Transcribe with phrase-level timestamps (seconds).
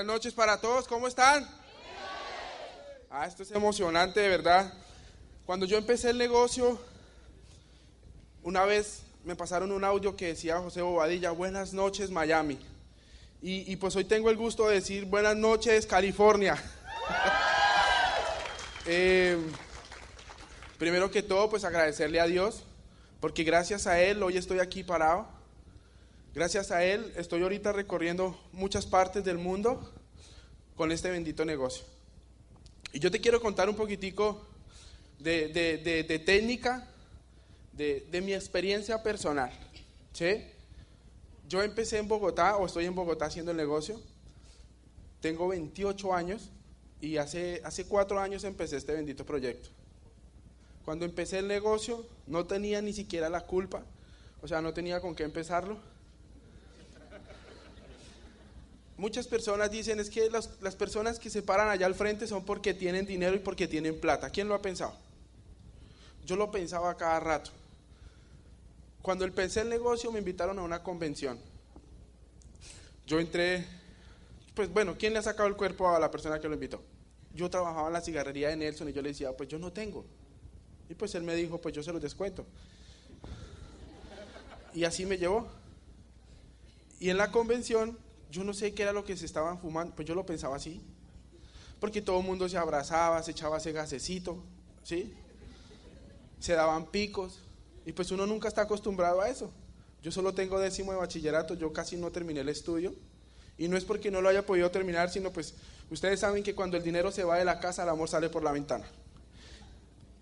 [0.00, 1.46] Buenas noches para todos, ¿cómo están?
[3.10, 4.72] Ah, esto es emocionante, de verdad.
[5.44, 6.80] Cuando yo empecé el negocio,
[8.42, 12.58] una vez me pasaron un audio que decía José Bobadilla, buenas noches Miami.
[13.42, 16.56] Y, y pues hoy tengo el gusto de decir buenas noches California.
[18.86, 19.36] Eh,
[20.78, 22.64] primero que todo, pues agradecerle a Dios,
[23.20, 25.28] porque gracias a Él hoy estoy aquí parado.
[26.34, 29.92] Gracias a Él estoy ahorita recorriendo muchas partes del mundo
[30.80, 31.84] con este bendito negocio.
[32.94, 34.46] Y yo te quiero contar un poquitico
[35.18, 36.88] de, de, de, de técnica,
[37.74, 39.52] de, mi experiencia personal.
[40.14, 40.42] ¿sí?
[41.46, 44.00] Yo empecé en Bogotá, o estoy en Bogotá haciendo el negocio.
[45.20, 46.48] Tengo 28 años
[47.02, 49.68] y hace, hace cuatro años empecé este bendito proyecto.
[50.86, 53.82] Cuando empecé el negocio no tenía ni siquiera la culpa,
[54.40, 55.76] o sea, no tenía con qué empezarlo.
[59.00, 62.44] Muchas personas dicen es que las, las, personas que se paran allá al frente son
[62.44, 64.28] porque tienen dinero y porque tienen plata.
[64.28, 64.92] ¿Quién lo ha pensado?
[66.26, 67.50] Yo lo pensaba cada rato.
[69.00, 71.38] Cuando empecé el negocio me invitaron a una convención.
[73.06, 73.66] Yo entré,
[74.54, 76.82] pues bueno, ¿quién le ha sacado el cuerpo a la persona que lo invitó?
[77.34, 80.04] Yo trabajaba en la cigarrería de Nelson y yo le decía, pues yo no tengo.
[80.90, 82.44] Y pues él me dijo, pues yo se los descuento.
[84.74, 85.48] Y así me llevó.
[86.98, 87.96] Y en la convención,
[88.30, 90.80] yo no sé qué era lo que se estaban fumando, pues yo lo pensaba así.
[91.80, 94.42] Porque todo el mundo se abrazaba, se echaba ese gasecito,
[94.84, 95.14] ¿sí?
[96.38, 97.40] Se daban picos.
[97.86, 99.50] Y pues uno nunca está acostumbrado a eso.
[100.02, 102.94] Yo solo tengo décimo de bachillerato, yo casi no terminé el estudio.
[103.58, 105.54] Y no es porque no lo haya podido terminar, sino pues
[105.90, 108.42] ustedes saben que cuando el dinero se va de la casa, el amor sale por
[108.42, 108.86] la ventana.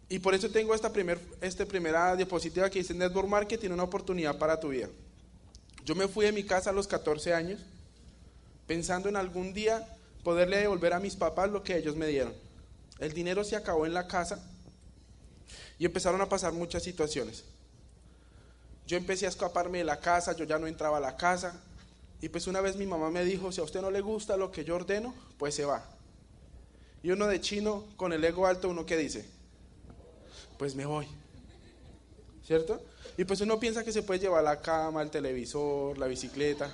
[0.08, 4.38] Y por eso tengo esta, primer, esta primera diapositiva que dice Network Marketing, una oportunidad
[4.38, 4.88] para tu vida.
[5.84, 7.60] Yo me fui de mi casa a los 14 años
[8.68, 9.88] pensando en algún día
[10.22, 12.34] poderle devolver a mis papás lo que ellos me dieron.
[13.00, 14.38] El dinero se acabó en la casa
[15.78, 17.44] y empezaron a pasar muchas situaciones.
[18.86, 21.60] Yo empecé a escaparme de la casa, yo ya no entraba a la casa.
[22.20, 24.52] Y pues una vez mi mamá me dijo, si a usted no le gusta lo
[24.52, 25.84] que yo ordeno, pues se va.
[27.02, 29.24] Y uno de chino, con el ego alto, uno que dice,
[30.58, 31.06] pues me voy.
[32.44, 32.82] ¿Cierto?
[33.16, 36.70] Y pues uno piensa que se puede llevar la cama, el televisor, la bicicleta,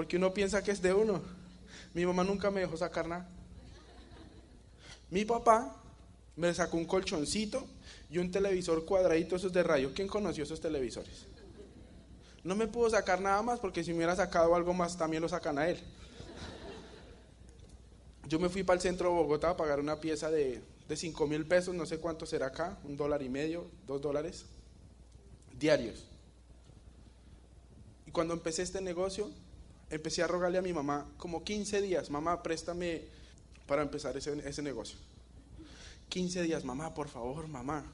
[0.00, 1.20] porque uno piensa que es de uno.
[1.92, 3.28] Mi mamá nunca me dejó sacar nada.
[5.10, 5.76] Mi papá
[6.36, 7.66] me sacó un colchoncito
[8.08, 9.92] y un televisor cuadradito, esos de rayo.
[9.94, 11.26] ¿Quién conoció esos televisores?
[12.42, 15.28] No me pudo sacar nada más porque si me hubiera sacado algo más también lo
[15.28, 15.78] sacan a él.
[18.26, 21.26] Yo me fui para el centro de Bogotá a pagar una pieza de, de 5
[21.26, 24.46] mil pesos, no sé cuánto será acá, un dólar y medio, dos dólares,
[25.58, 26.06] diarios.
[28.06, 29.30] Y cuando empecé este negocio,
[29.90, 33.02] empecé a rogarle a mi mamá como 15 días, mamá, préstame
[33.66, 34.98] para empezar ese, ese negocio.
[36.08, 37.84] 15 días, mamá, por favor, mamá.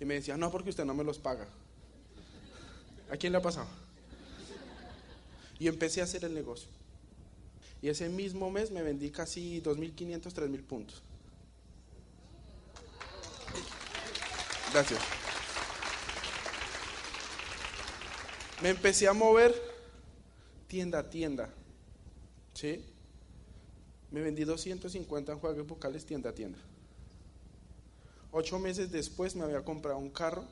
[0.00, 1.46] Y me decía, no, porque usted no me los paga.
[3.10, 3.68] ¿A quién le ha pasado?
[5.58, 6.68] Y empecé a hacer el negocio.
[7.80, 11.02] Y ese mismo mes me vendí casi 2.500, 3.000 puntos.
[14.72, 15.00] Gracias.
[18.62, 19.73] Me empecé a mover
[20.74, 21.48] tienda a tienda.
[22.52, 22.84] ¿Sí?
[24.10, 26.58] Me vendí 250 enjuagues bucales tienda a tienda.
[28.32, 30.44] Ocho meses después me había comprado un carro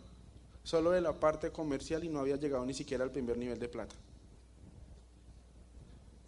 [0.63, 3.69] solo de la parte comercial y no había llegado ni siquiera al primer nivel de
[3.69, 3.97] plata.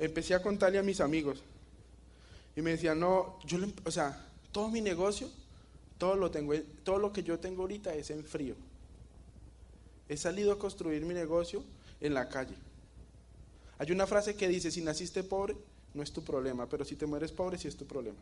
[0.00, 1.40] Empecé a contarle a mis amigos
[2.56, 5.30] y me decían, no, yo, o sea, todo mi negocio,
[5.98, 6.52] todo lo, tengo,
[6.82, 8.56] todo lo que yo tengo ahorita es en frío.
[10.08, 11.62] He salido a construir mi negocio
[12.00, 12.56] en la calle.
[13.84, 15.54] Hay una frase que dice, si naciste pobre,
[15.92, 18.16] no es tu problema, pero si te mueres pobre, sí es tu problema.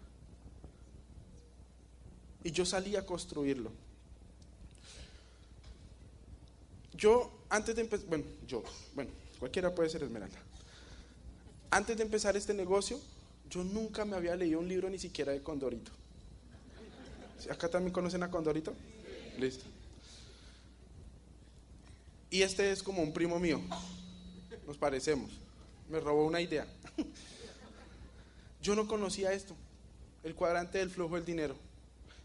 [2.43, 3.70] Y yo salí a construirlo.
[6.94, 8.64] Yo, antes de empezar, bueno, yo,
[8.97, 10.37] bueno, cualquiera puede ser Esmeralda.
[11.70, 12.99] Antes de empezar este negocio,
[13.49, 15.93] yo nunca me había leído un libro ni siquiera de Condorito.
[17.49, 18.75] ¿Acá también conocen a Condorito?
[19.38, 19.65] Listo.
[22.31, 23.61] Y este es como un primo mío.
[24.67, 25.38] Nos parecemos.
[25.93, 26.67] Me robó una idea.
[28.61, 29.55] Yo no conocía esto,
[30.25, 31.55] el cuadrante del flujo del dinero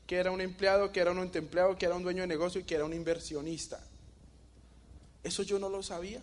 [0.08, 2.64] que era un empleado, que era un empleado, que era un dueño de negocio y
[2.64, 3.80] que era un inversionista.
[5.22, 6.22] Eso yo no lo sabía.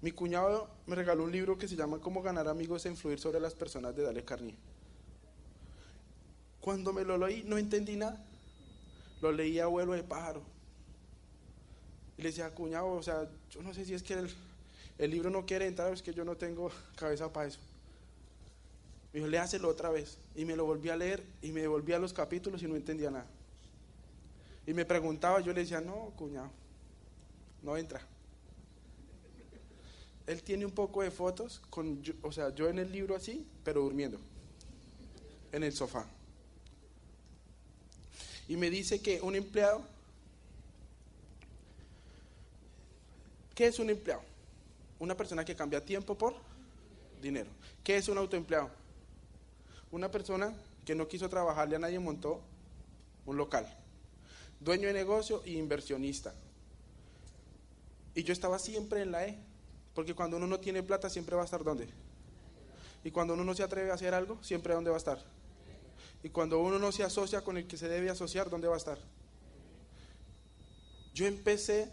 [0.00, 3.40] Mi cuñado me regaló un libro que se llama Cómo ganar amigos e influir sobre
[3.40, 4.54] las personas de Dale Carnier.
[6.60, 8.24] Cuando me lo leí no entendí nada.
[9.20, 10.42] Lo leí a vuelo de pájaro.
[12.16, 14.30] Y le decía, cuñado, o sea, yo no sé si es que el,
[14.98, 17.60] el libro no quiere entrar, es que yo no tengo cabeza para eso.
[19.12, 20.18] Me dijo, léaselo otra vez.
[20.34, 23.10] Y me lo volví a leer y me volví a los capítulos y no entendía
[23.10, 23.26] nada.
[24.66, 26.50] Y me preguntaba, yo le decía, no, cuñado,
[27.62, 28.00] no entra.
[30.26, 33.82] Él tiene un poco de fotos, con, o sea, yo en el libro así, pero
[33.82, 34.18] durmiendo,
[35.52, 36.04] en el sofá.
[38.48, 39.84] Y me dice que un empleado,
[43.54, 44.22] ¿qué es un empleado?
[44.98, 46.34] Una persona que cambia tiempo por
[47.20, 47.50] dinero.
[47.84, 48.70] ¿Qué es un autoempleado?
[49.90, 50.54] Una persona
[50.84, 52.40] que no quiso trabajarle a nadie montó
[53.26, 53.66] un local.
[54.60, 56.32] Dueño de negocio e inversionista.
[58.14, 59.38] Y yo estaba siempre en la E,
[59.94, 61.88] porque cuando uno no tiene plata siempre va a estar donde.
[63.04, 65.22] Y cuando uno no se atreve a hacer algo, siempre dónde va a estar.
[66.22, 68.78] Y cuando uno no se asocia con el que se debe asociar, ¿dónde va a
[68.78, 68.98] estar?
[71.14, 71.92] Yo empecé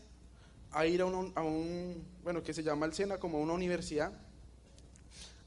[0.74, 4.12] a ir a un, a un bueno, que se llama el SENA, como una universidad,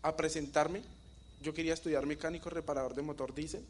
[0.03, 0.83] a presentarme.
[1.43, 3.65] Yo quería estudiar mecánico reparador de motor diésel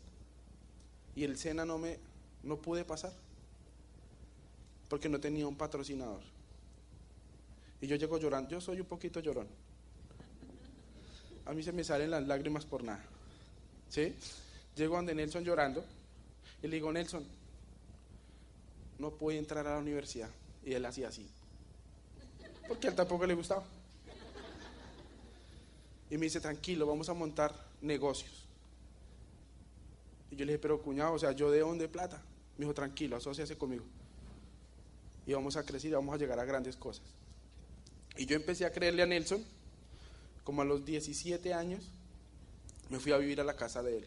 [1.14, 1.99] y el SENA no me,
[2.43, 3.12] no pude pasar
[4.88, 6.20] porque no tenía un patrocinador.
[7.81, 9.49] Y yo llego llorando, yo soy un poquito llorón.
[11.47, 13.05] A mí se me salen las lágrimas por nada.
[13.88, 14.14] ¿Sí?
[14.75, 15.85] Llego donde Nelson llorando
[16.62, 17.25] y le digo, Nelson,
[18.99, 20.31] no puede entrar a la universidad.
[20.64, 21.29] Y él hacía así.
[22.69, 23.65] Porque a él tampoco le gustaba.
[26.11, 28.47] Y me dice, tranquilo, vamos a montar negocios.
[30.31, 32.23] Y yo le dije, pero cuñado, o sea, ¿yo de dónde plata?
[32.57, 33.85] Me dijo, tranquilo, asóciase conmigo.
[35.27, 37.05] Y vamos a crecer y vamos a llegar a grandes cosas.
[38.17, 39.45] Y yo empecé a creerle a Nelson,
[40.45, 41.91] como a los 17 años,
[42.89, 44.07] me fui a vivir a la casa de él.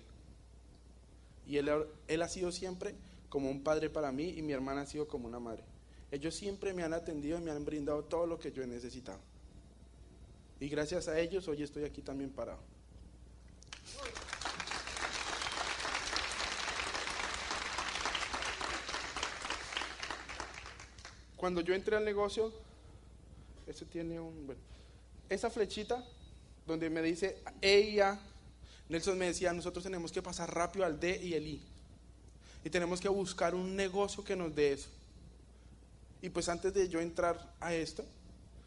[1.46, 1.70] Y él,
[2.08, 2.96] él ha sido siempre
[3.28, 5.64] como un padre para mí y mi hermana ha sido como una madre.
[6.12, 9.20] Ellos siempre me han atendido y me han brindado todo lo que yo he necesitado.
[10.60, 12.60] Y gracias a ellos hoy estoy aquí también parado.
[21.38, 22.52] Cuando yo entré al negocio,
[23.66, 24.54] eso tiene un...
[25.30, 26.04] Esa flechita
[26.66, 28.20] donde me dice E y A,
[28.90, 31.64] Nelson me decía, nosotros tenemos que pasar rápido al D y el I.
[32.66, 34.90] Y tenemos que buscar un negocio que nos dé eso.
[36.21, 38.06] Y pues antes de yo entrar a esto,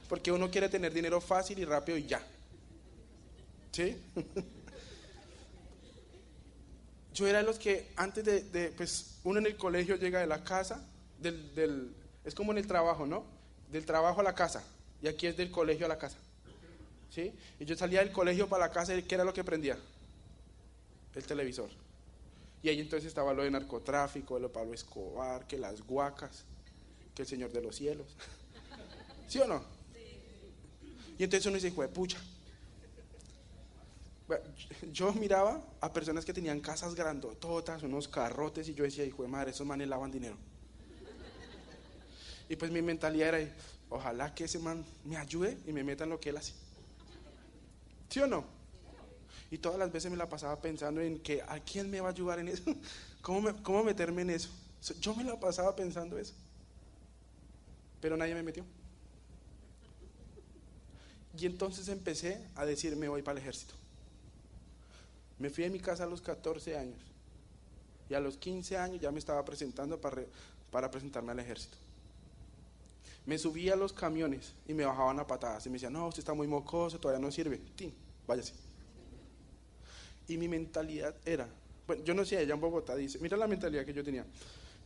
[0.08, 2.22] porque uno quiere tener dinero fácil y rápido y ya.
[3.72, 3.96] ¿Sí?
[7.14, 10.42] Yo era de los que antes de, pues uno en el colegio llega de la
[10.44, 10.82] casa,
[11.18, 11.94] del, del,
[12.24, 13.24] es como en el trabajo, ¿no?
[13.70, 14.64] Del trabajo a la casa.
[15.02, 16.16] Y aquí es del colegio a la casa.
[17.10, 17.34] ¿Sí?
[17.60, 19.76] Y yo salía del colegio para la casa y ¿qué era lo que prendía?
[21.14, 21.68] El televisor.
[22.62, 26.44] Y ahí entonces estaba lo de narcotráfico, lo de Pablo Escobar, que las guacas,
[27.22, 28.06] el Señor de los cielos.
[29.28, 29.62] ¿Sí o no?
[31.18, 32.18] Y entonces uno dice, hijo de pucha.
[34.92, 39.28] Yo miraba a personas que tenían casas grandototas, unos carrotes, y yo decía, hijo de
[39.28, 40.36] madre, esos manes lavan dinero.
[42.48, 43.50] Y pues mi mentalidad era,
[43.88, 46.54] ojalá que ese man me ayude y me meta en lo que él hace.
[48.08, 48.44] ¿Sí o no?
[49.50, 52.12] Y todas las veces me la pasaba pensando en que a quién me va a
[52.12, 52.64] ayudar en eso,
[53.22, 54.50] cómo, cómo meterme en eso.
[55.00, 56.34] Yo me la pasaba pensando eso.
[58.02, 58.64] Pero nadie me metió.
[61.38, 63.74] Y entonces empecé a decir, me voy para el ejército.
[65.38, 66.98] Me fui de mi casa a los 14 años.
[68.10, 70.22] Y a los 15 años ya me estaba presentando para,
[70.70, 71.76] para presentarme al ejército.
[73.24, 75.64] Me subí a los camiones y me bajaban a patadas.
[75.66, 77.60] Y me decían, no, usted está muy mocoso, todavía no sirve.
[77.76, 77.92] Tim,
[78.26, 78.52] váyase.
[80.26, 81.48] Y mi mentalidad era,
[81.86, 84.26] bueno, yo no sé, allá en Bogotá dice, mira la mentalidad que yo tenía.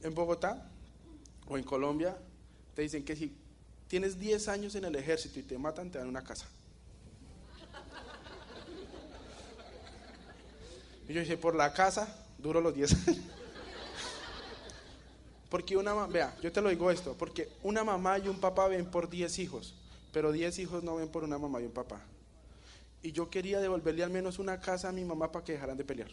[0.02, 0.70] En Bogotá
[1.48, 2.14] o en Colombia
[2.76, 3.34] te dicen que si
[3.88, 6.46] tienes 10 años en el ejército y te matan, te dan una casa.
[11.08, 12.94] Y yo dije, por la casa, duro los 10
[15.48, 18.68] Porque una mamá, vea, yo te lo digo esto, porque una mamá y un papá
[18.68, 19.74] ven por 10 hijos,
[20.12, 22.00] pero 10 hijos no ven por una mamá y un papá.
[23.00, 25.84] Y yo quería devolverle al menos una casa a mi mamá para que dejaran de
[25.84, 26.10] pelear.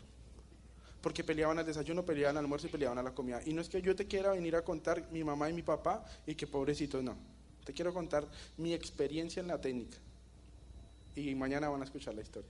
[1.04, 3.42] Porque peleaban al desayuno, peleaban al almuerzo y peleaban a la comida.
[3.46, 6.06] Y no es que yo te quiera venir a contar mi mamá y mi papá
[6.26, 7.18] y que pobrecitos no.
[7.66, 9.98] Te quiero contar mi experiencia en la técnica.
[11.18, 12.50] Y mañana van a escuchar la historia.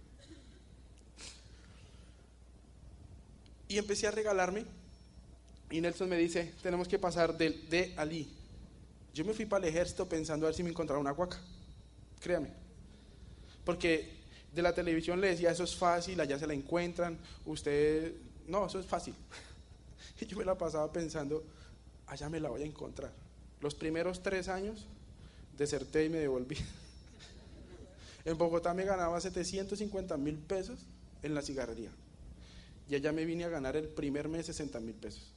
[3.67, 4.65] Y empecé a regalarme.
[5.71, 8.29] Y Nelson me dice, tenemos que pasar del D al I.
[9.15, 11.39] Yo me fui para el ejército pensando a ver si me encontraba una guaca.
[12.19, 12.49] Créame.
[13.65, 14.21] Porque
[14.53, 17.17] de la televisión le decía, eso es fácil, allá se la encuentran.
[17.45, 18.13] Usted,
[18.47, 19.15] no, eso es fácil.
[20.19, 21.43] Y yo me la pasaba pensando,
[22.07, 23.11] allá me la voy a encontrar.
[23.61, 24.85] Los primeros tres años
[25.57, 26.57] deserté y me devolví.
[28.25, 30.79] En Bogotá me ganaba 750 mil pesos
[31.23, 31.89] en la cigarrería.
[32.89, 35.33] Y allá me vine a ganar el primer mes 60 mil pesos.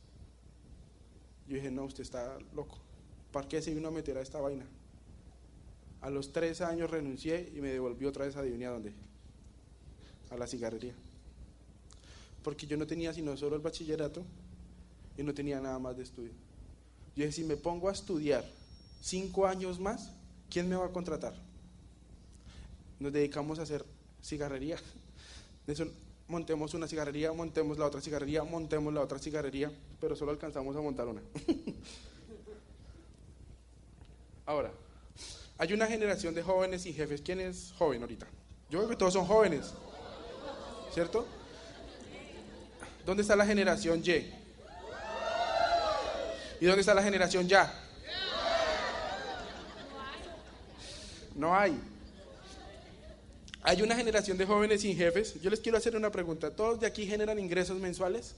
[1.49, 2.79] Yo dije, no, usted está loco.
[3.33, 4.65] ¿Para qué se vino a meter a esta vaina?
[6.01, 8.93] A los tres años renuncié y me devolvió otra vez adivina dónde.
[10.31, 10.95] A la cigarrería.
[12.47, 14.23] Porque yo no tenía sino solo el bachillerato
[15.19, 16.31] y no tenía nada más de estudio.
[17.17, 18.45] Yo dije, si me pongo a estudiar
[19.01, 20.13] cinco años más,
[20.49, 21.35] ¿quién me va a contratar?
[23.01, 23.85] Nos dedicamos a hacer
[24.23, 24.79] cigarrería.
[25.67, 25.89] Eso,
[26.29, 30.81] montemos una cigarrería, montemos la otra cigarrería, montemos la otra cigarrería, pero solo alcanzamos a
[30.81, 31.23] montar una.
[34.47, 34.71] Ahora,
[35.59, 37.23] hay una generación de jóvenes y jefes.
[37.23, 38.29] ¿Quién es joven ahorita?
[38.71, 39.75] Yo creo que todos son jóvenes,
[40.95, 41.27] ¿cierto?
[43.07, 44.11] ¿Dónde está la generación Y?
[46.61, 47.73] ¿Y dónde está la generación ya?
[51.37, 51.79] No hay.
[53.63, 55.41] Hay una generación de jóvenes sin jefes.
[55.41, 56.51] Yo les quiero hacer una pregunta.
[56.51, 58.35] ¿Todos de aquí generan ingresos mensuales?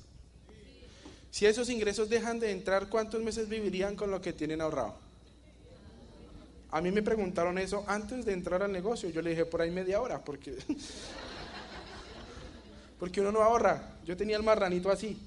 [1.31, 4.97] Si esos ingresos dejan de entrar, ¿cuántos meses vivirían con lo que tienen ahorrado?
[6.71, 9.09] A mí me preguntaron eso antes de entrar al negocio.
[9.09, 10.59] Yo le dije por ahí media hora, porque,
[12.99, 13.97] porque uno no ahorra.
[14.05, 15.19] Yo tenía el marranito así.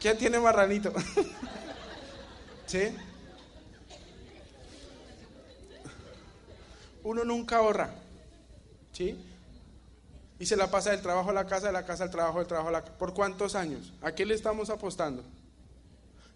[0.00, 0.92] ¿Quién tiene marranito?
[2.66, 2.94] ¿Sí?
[7.02, 7.90] Uno nunca ahorra.
[8.92, 9.18] ¿Sí?
[10.38, 12.48] Y se la pasa del trabajo a la casa, de la casa al trabajo, del
[12.48, 12.98] trabajo a la casa.
[12.98, 13.92] ¿Por cuántos años?
[14.02, 15.22] ¿A qué le estamos apostando?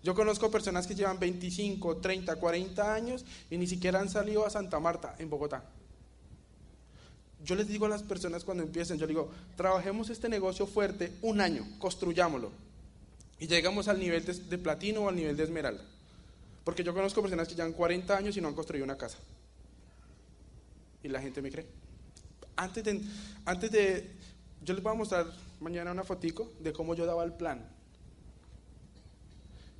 [0.02, 4.50] Yo conozco personas que llevan 25, 30, 40 años y ni siquiera han salido a
[4.50, 5.64] Santa Marta, en Bogotá.
[7.44, 11.12] Yo les digo a las personas cuando empiecen, yo les digo, trabajemos este negocio fuerte
[11.22, 12.50] un año, construyámoslo
[13.40, 15.84] y llegamos al nivel de, platino o al nivel de esmeralda.
[16.64, 19.18] Porque yo conozco personas que llevan 40 años y no han construido una casa.
[21.02, 21.66] Y la gente me cree.
[22.56, 23.00] Antes de,
[23.44, 24.10] antes de,
[24.64, 25.26] yo les voy a mostrar
[25.60, 27.64] mañana una fotico de cómo yo daba el plan.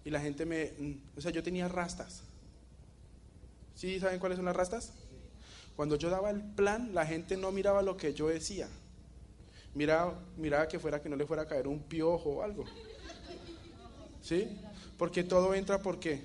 [0.04, 0.72] Y la gente me,
[1.16, 2.22] o sea, yo tenía rastas.
[3.74, 4.92] ¿Sí saben cuáles son las rastas?
[5.78, 8.68] Cuando yo daba el plan, la gente no miraba lo que yo decía.
[9.74, 12.64] Miraba, miraba que fuera que no le fuera a caer un piojo o algo.
[14.20, 14.58] ¿Sí?
[14.96, 16.20] Porque todo entra por qué?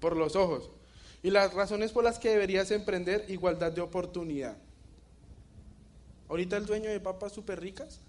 [0.00, 0.70] Por los ojos.
[1.22, 4.56] Y las razones por las que deberías emprender, igualdad de oportunidad.
[6.28, 8.00] Ahorita el dueño de papas súper ricas,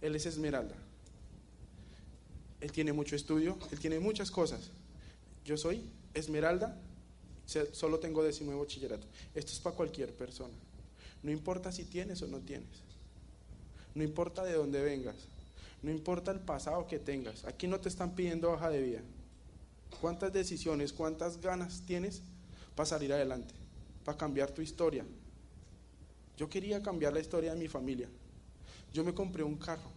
[0.00, 0.74] él es Esmeralda.
[2.60, 4.72] Él tiene mucho estudio, él tiene muchas cosas.
[5.44, 6.76] Yo soy Esmeralda,
[7.72, 9.06] solo tengo décimo de bachillerato.
[9.34, 10.54] Esto es para cualquier persona.
[11.22, 12.82] No importa si tienes o no tienes.
[13.94, 15.16] No importa de dónde vengas.
[15.82, 19.00] No importa el pasado que tengas, aquí no te están pidiendo hoja de vida.
[20.00, 22.22] ¿Cuántas decisiones, cuántas ganas tienes
[22.74, 23.54] para salir adelante,
[24.04, 25.04] para cambiar tu historia?
[26.36, 28.08] Yo quería cambiar la historia de mi familia.
[28.92, 29.90] Yo me compré un carro.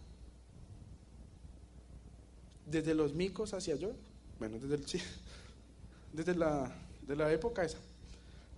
[2.66, 3.92] Desde los micos hacia yo,
[4.38, 4.84] bueno, desde, el,
[6.12, 6.72] desde la,
[7.06, 7.78] de la época esa,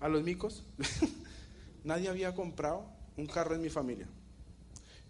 [0.00, 0.64] a los micos,
[1.84, 2.86] nadie había comprado
[3.16, 4.06] un carro en mi familia.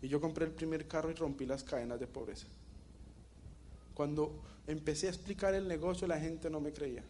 [0.03, 2.47] Y yo compré el primer carro y rompí las cadenas de pobreza.
[3.95, 7.03] Cuando empecé a explicar el negocio, la gente no me creía.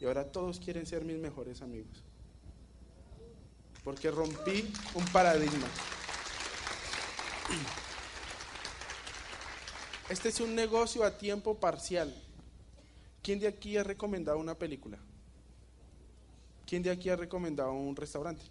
[0.00, 2.02] Y ahora todos quieren ser mis mejores amigos.
[3.82, 5.66] Porque rompí un paradigma.
[10.08, 12.14] Este es un negocio a tiempo parcial.
[13.24, 14.98] ¿Quién de aquí ha recomendado una película?
[16.66, 18.44] ¿Quién de aquí ha recomendado un restaurante?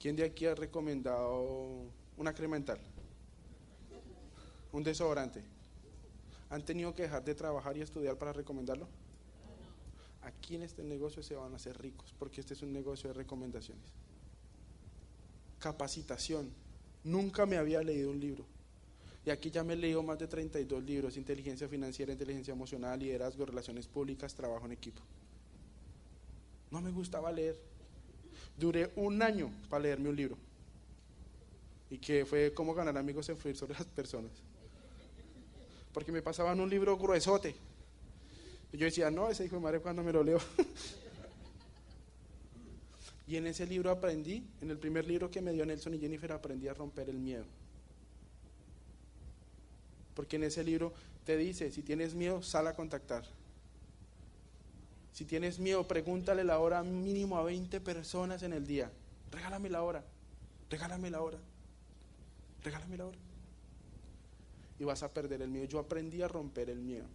[0.00, 1.84] ¿Quién de aquí ha recomendado
[2.16, 2.80] una crema dental?
[4.72, 5.44] Un desodorante.
[6.50, 8.88] ¿Han tenido que dejar de trabajar y estudiar para recomendarlo?
[10.22, 13.14] Aquí en este negocio se van a hacer ricos, porque este es un negocio de
[13.14, 13.86] recomendaciones.
[15.60, 16.50] Capacitación.
[17.04, 18.46] Nunca me había leído un libro.
[19.26, 23.46] Y aquí ya me he leído más de 32 libros, inteligencia financiera, inteligencia emocional, liderazgo,
[23.46, 25.00] relaciones públicas, trabajo en equipo.
[26.70, 27.56] No me gustaba leer.
[28.58, 30.36] Duré un año para leerme un libro.
[31.88, 34.32] Y que fue cómo ganar amigos e influir sobre las personas.
[35.92, 37.54] Porque me pasaban un libro gruesote.
[38.72, 40.38] Yo decía, no, ese hijo de madre cuando me lo leo.
[43.28, 46.32] y en ese libro aprendí, en el primer libro que me dio Nelson y Jennifer,
[46.32, 47.44] aprendí a romper el miedo.
[50.14, 50.92] Porque en ese libro
[51.24, 53.24] te dice, si tienes miedo, sal a contactar.
[55.12, 58.90] Si tienes miedo, pregúntale la hora mínimo a 20 personas en el día.
[59.30, 60.04] Regálame la hora.
[60.70, 61.38] Regálame la hora.
[62.62, 63.18] Regálame la hora.
[64.78, 65.66] Y vas a perder el miedo.
[65.66, 67.06] Yo aprendí a romper el miedo.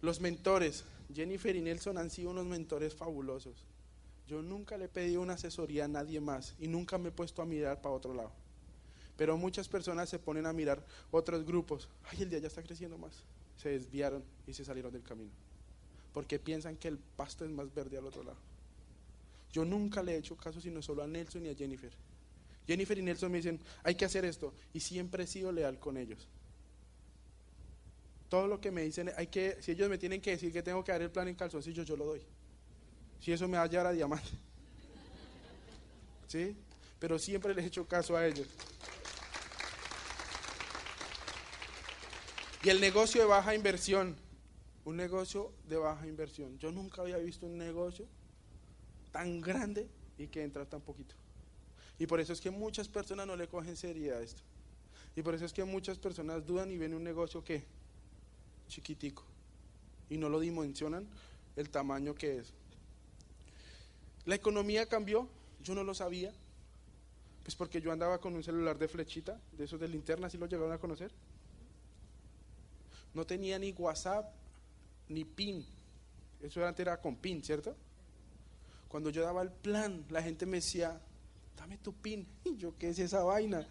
[0.00, 0.84] Los mentores,
[1.14, 3.64] Jennifer y Nelson han sido unos mentores fabulosos.
[4.26, 7.40] Yo nunca le he pedido una asesoría a nadie más y nunca me he puesto
[7.40, 8.32] a mirar para otro lado.
[9.22, 11.88] Pero muchas personas se ponen a mirar otros grupos.
[12.10, 13.22] Ay, el día ya está creciendo más.
[13.56, 15.30] Se desviaron y se salieron del camino.
[16.12, 18.38] Porque piensan que el pasto es más verde al otro lado.
[19.52, 21.92] Yo nunca le he hecho caso sino solo a Nelson y a Jennifer.
[22.66, 24.52] Jennifer y Nelson me dicen, hay que hacer esto.
[24.74, 26.26] Y siempre he sido leal con ellos.
[28.28, 30.82] Todo lo que me dicen, hay que, si ellos me tienen que decir que tengo
[30.82, 32.22] que dar el plan en calzoncillos, yo lo doy.
[33.20, 34.30] Si eso me va a llevar a diamante.
[36.26, 36.56] ¿Sí?
[36.98, 38.48] Pero siempre les he hecho caso a ellos.
[42.64, 44.16] Y el negocio de baja inversión,
[44.84, 46.58] un negocio de baja inversión.
[46.58, 48.06] Yo nunca había visto un negocio
[49.10, 51.14] tan grande y que entra tan poquito.
[51.98, 54.42] Y por eso es que muchas personas no le cogen seriedad a esto.
[55.16, 57.64] Y por eso es que muchas personas dudan y ven un negocio que
[58.68, 59.24] chiquitico
[60.08, 61.06] y no lo dimensionan
[61.56, 62.54] el tamaño que es.
[64.24, 65.28] La economía cambió,
[65.62, 66.32] yo no lo sabía,
[67.42, 70.46] pues porque yo andaba con un celular de flechita, de esos de linterna, si lo
[70.46, 71.12] llegaron a conocer.
[73.14, 74.32] No tenía ni WhatsApp
[75.08, 75.64] ni PIN.
[76.40, 77.76] Eso antes era con PIN, ¿cierto?
[78.88, 81.00] Cuando yo daba el plan, la gente me decía,
[81.56, 82.26] dame tu PIN.
[82.44, 83.66] Y yo, ¿qué es esa vaina?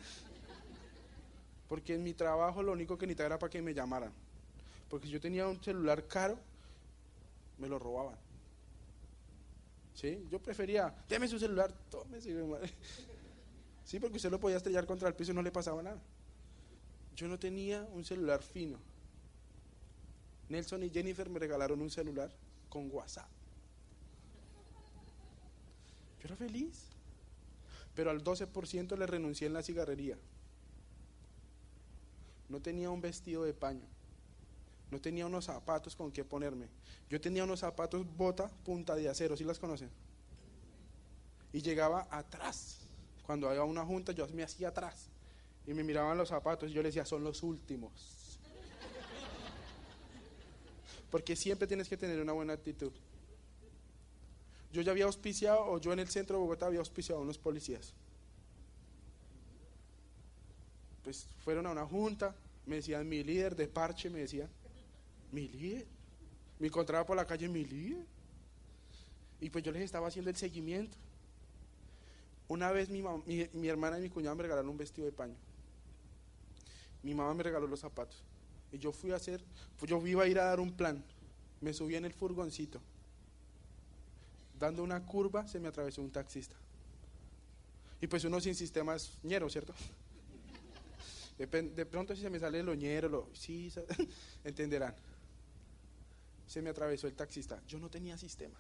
[1.68, 4.12] Porque en mi trabajo lo único que necesitaba era para que me llamaran.
[4.90, 6.38] Porque si yo tenía un celular caro,
[7.58, 8.18] me lo robaban.
[9.94, 10.26] ¿Sí?
[10.30, 12.34] Yo prefería, deme su celular, tómese.
[13.84, 16.00] Sí, porque usted lo podía estrellar contra el piso y no le pasaba nada.
[17.14, 18.78] Yo no tenía un celular fino.
[20.52, 22.30] Nelson y Jennifer me regalaron un celular
[22.70, 23.30] con WhatsApp.
[26.20, 26.90] Yo era feliz.
[27.96, 30.18] Pero al 12% le renuncié en la cigarrería.
[32.50, 33.86] No tenía un vestido de paño.
[34.92, 36.68] No tenía unos zapatos con que ponerme.
[37.10, 39.90] Yo tenía unos zapatos bota punta de acero, ¿sí las conocen?
[41.54, 42.80] Y llegaba atrás.
[43.26, 45.08] Cuando había una junta, yo me hacía atrás.
[45.66, 48.21] Y me miraban los zapatos y yo les decía, son los últimos
[51.12, 52.92] porque siempre tienes que tener una buena actitud.
[54.72, 57.38] Yo ya había auspiciado, o yo en el centro de Bogotá había auspiciado a unos
[57.38, 57.94] policías.
[61.04, 62.34] Pues fueron a una junta,
[62.66, 64.50] me decían mi líder de parche, me decían,
[65.32, 65.86] mi líder.
[66.60, 68.06] Me encontraba por la calle mi líder.
[69.42, 70.96] Y pues yo les estaba haciendo el seguimiento.
[72.48, 73.04] Una vez mi,
[73.54, 75.36] mi hermana y mi cuñada me regalaron un vestido de paño.
[77.04, 78.24] Mi mamá me regaló los zapatos.
[78.72, 79.44] Y yo fui a hacer,
[79.78, 81.04] pues yo iba a ir a dar un plan.
[81.60, 82.82] Me subí en el furgoncito.
[84.60, 86.56] Dando una curva se me atravesó un taxista.
[88.00, 89.74] Y pues uno sin sistema es ñero, ¿cierto?
[91.38, 93.72] De, pronto si se me sale el oñero, lo, sí,
[94.44, 94.96] entenderán.
[96.48, 97.62] Se me atravesó el taxista.
[97.68, 98.60] Yo no tenía sistema.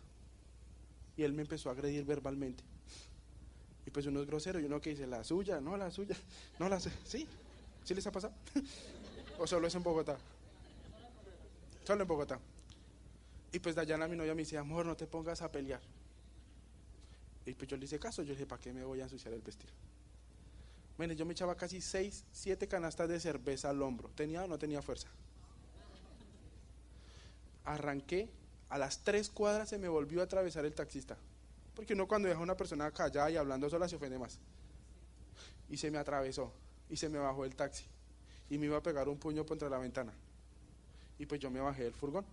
[1.15, 2.63] Y él me empezó a agredir verbalmente.
[3.85, 6.15] Y pues uno es grosero y uno que dice, la suya, no la suya,
[6.59, 7.27] no la Sí,
[7.83, 8.33] ¿sí les ha pasado?
[9.41, 10.19] ¿O solo es en Bogotá?
[11.83, 12.39] Solo en Bogotá.
[13.51, 15.81] Y pues Dayana, mi novia, me dice, amor, no te pongas a pelear.
[17.47, 19.33] Y pues yo le hice caso, yo le dije, ¿para qué me voy a ensuciar
[19.33, 19.73] el vestido?
[20.95, 24.09] Bueno, yo me echaba casi seis, siete canastas de cerveza al hombro.
[24.09, 25.07] ¿Tenía o no tenía fuerza?
[27.65, 28.29] Arranqué,
[28.69, 31.17] a las tres cuadras se me volvió a atravesar el taxista.
[31.75, 34.37] Porque uno cuando deja una persona callada y hablando sola se ofende más.
[35.67, 36.53] Y se me atravesó
[36.91, 37.85] y se me bajó el taxi
[38.51, 40.11] y me iba a pegar un puño contra la ventana.
[41.17, 42.25] Y pues yo me bajé del furgón.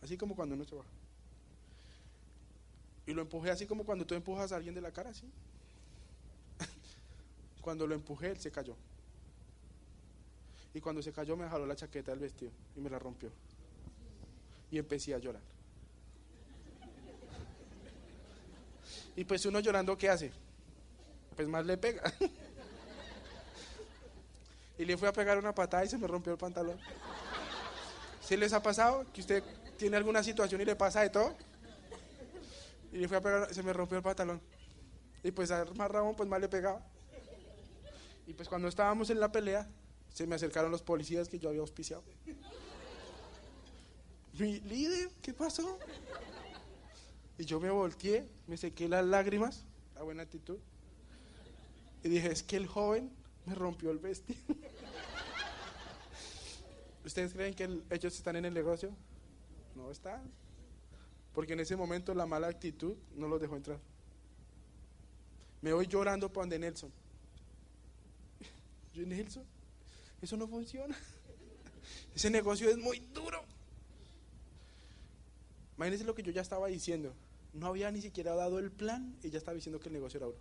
[0.00, 0.88] Así como cuando uno se baja.
[3.04, 5.26] Y lo empujé así como cuando tú empujas a alguien de la cara, así.
[7.60, 8.76] cuando lo empujé, él se cayó.
[10.74, 13.30] Y cuando se cayó me jaló la chaqueta del vestido y me la rompió.
[14.70, 15.42] Y empecé a llorar.
[19.16, 20.30] Y pues uno llorando, ¿qué hace?
[21.34, 22.14] Pues más le pega.
[24.78, 26.78] y le fui a pegar una patada y se me rompió el pantalón.
[28.20, 29.42] ¿Sí les ha pasado que usted
[29.76, 31.34] tiene alguna situación y le pasa de todo?
[32.92, 34.40] Y le fui a pegar, se me rompió el pantalón.
[35.22, 36.80] Y pues a más Ramón, pues más le pegaba.
[38.26, 39.68] Y pues cuando estábamos en la pelea,
[40.12, 42.02] se me acercaron los policías que yo había auspiciado.
[44.38, 45.78] Mi líder, ¿qué pasó?
[47.38, 50.58] Y yo me volteé, me sequé las lágrimas, la buena actitud.
[52.02, 53.10] Y dije, es que el joven
[53.46, 54.40] me rompió el vestido.
[57.04, 58.90] ¿Ustedes creen que ellos están en el negocio?
[59.74, 60.22] No están.
[61.34, 63.78] Porque en ese momento la mala actitud no los dejó entrar.
[65.60, 66.90] Me voy llorando para donde Nelson.
[68.94, 69.44] Yo, Nelson,
[70.22, 70.96] eso no funciona.
[72.14, 73.44] Ese negocio es muy duro.
[75.76, 77.12] Imagínense lo que yo ya estaba diciendo.
[77.52, 80.28] No había ni siquiera dado el plan y ya estaba diciendo que el negocio era
[80.28, 80.38] oro.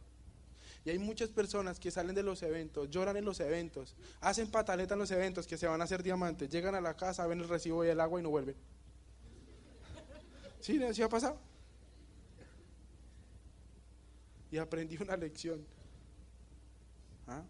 [0.86, 4.96] Y hay muchas personas que salen de los eventos, lloran en los eventos, hacen pataleta
[4.96, 7.48] en los eventos, que se van a hacer diamantes, llegan a la casa, ven el
[7.48, 8.56] recibo y el agua y no vuelven.
[10.60, 10.80] ¿Sí?
[10.93, 11.38] ¿Sí ha pasado?
[14.52, 15.65] Y aprendí una lección.
[17.28, 17.43] ¿Ah?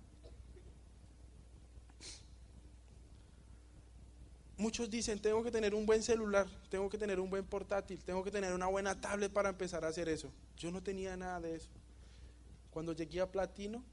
[4.58, 8.24] Muchos dicen, tengo que tener un buen celular, tengo que tener un buen portátil, tengo
[8.24, 10.32] que tener una buena tablet para empezar a hacer eso.
[10.56, 11.70] Yo no tenía nada de eso.
[12.74, 13.84] Cuando llegué a Platino,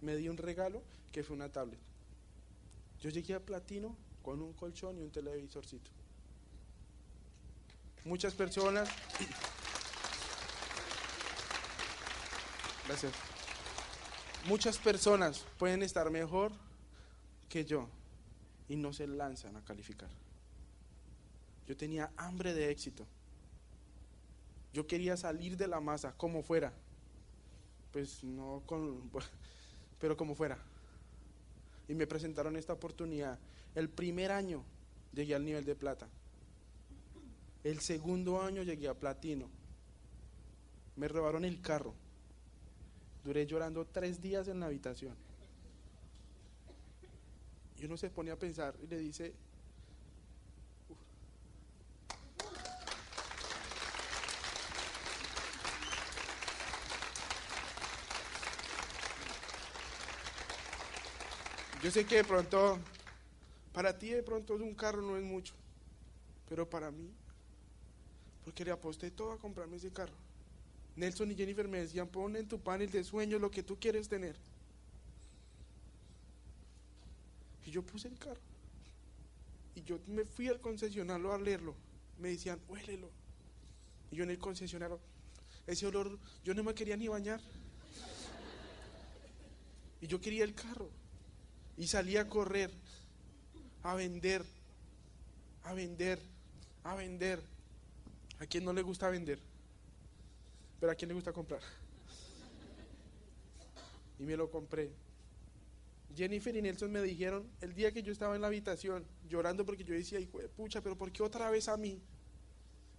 [0.00, 0.82] me di un regalo
[1.12, 1.78] que fue una tablet.
[3.00, 5.90] Yo llegué a Platino con un colchón y un televisorcito.
[8.04, 8.88] Muchas personas...
[12.86, 13.12] Gracias.
[14.46, 16.52] Muchas personas pueden estar mejor
[17.50, 17.88] que yo
[18.68, 20.08] y no se lanzan a calificar.
[21.66, 23.06] Yo tenía hambre de éxito.
[24.72, 26.72] Yo quería salir de la masa, como fuera.
[27.94, 29.08] Pues no con,
[30.00, 30.58] pero como fuera.
[31.86, 33.38] Y me presentaron esta oportunidad.
[33.76, 34.64] El primer año
[35.12, 36.08] llegué al nivel de plata.
[37.62, 39.48] El segundo año llegué a platino.
[40.96, 41.94] Me robaron el carro.
[43.22, 45.14] Duré llorando tres días en la habitación.
[47.78, 49.34] Y uno se pone a pensar y le dice,
[61.84, 62.78] Yo sé que de pronto,
[63.74, 65.52] para ti de pronto un carro no es mucho,
[66.48, 67.10] pero para mí,
[68.42, 70.14] porque le aposté todo a comprarme ese carro.
[70.96, 74.08] Nelson y Jennifer me decían, pon en tu panel de sueños lo que tú quieres
[74.08, 74.34] tener.
[77.66, 78.40] Y yo puse el carro.
[79.74, 81.74] Y yo me fui al concesionario a leerlo.
[82.18, 83.10] Me decían, huélelo.
[84.10, 84.98] Y yo en el concesionario,
[85.66, 87.42] ese olor, yo no me quería ni bañar.
[90.00, 90.88] Y yo quería el carro.
[91.76, 92.70] Y salí a correr,
[93.82, 94.44] a vender,
[95.64, 96.20] a vender,
[96.84, 97.40] a vender.
[98.38, 99.38] ¿A quién no le gusta vender?
[100.80, 101.60] Pero ¿a quién le gusta comprar?
[104.18, 104.92] Y me lo compré.
[106.14, 109.82] Jennifer y Nelson me dijeron el día que yo estaba en la habitación llorando porque
[109.84, 110.20] yo decía,
[110.56, 112.00] pucha, pero ¿por qué otra vez a mí?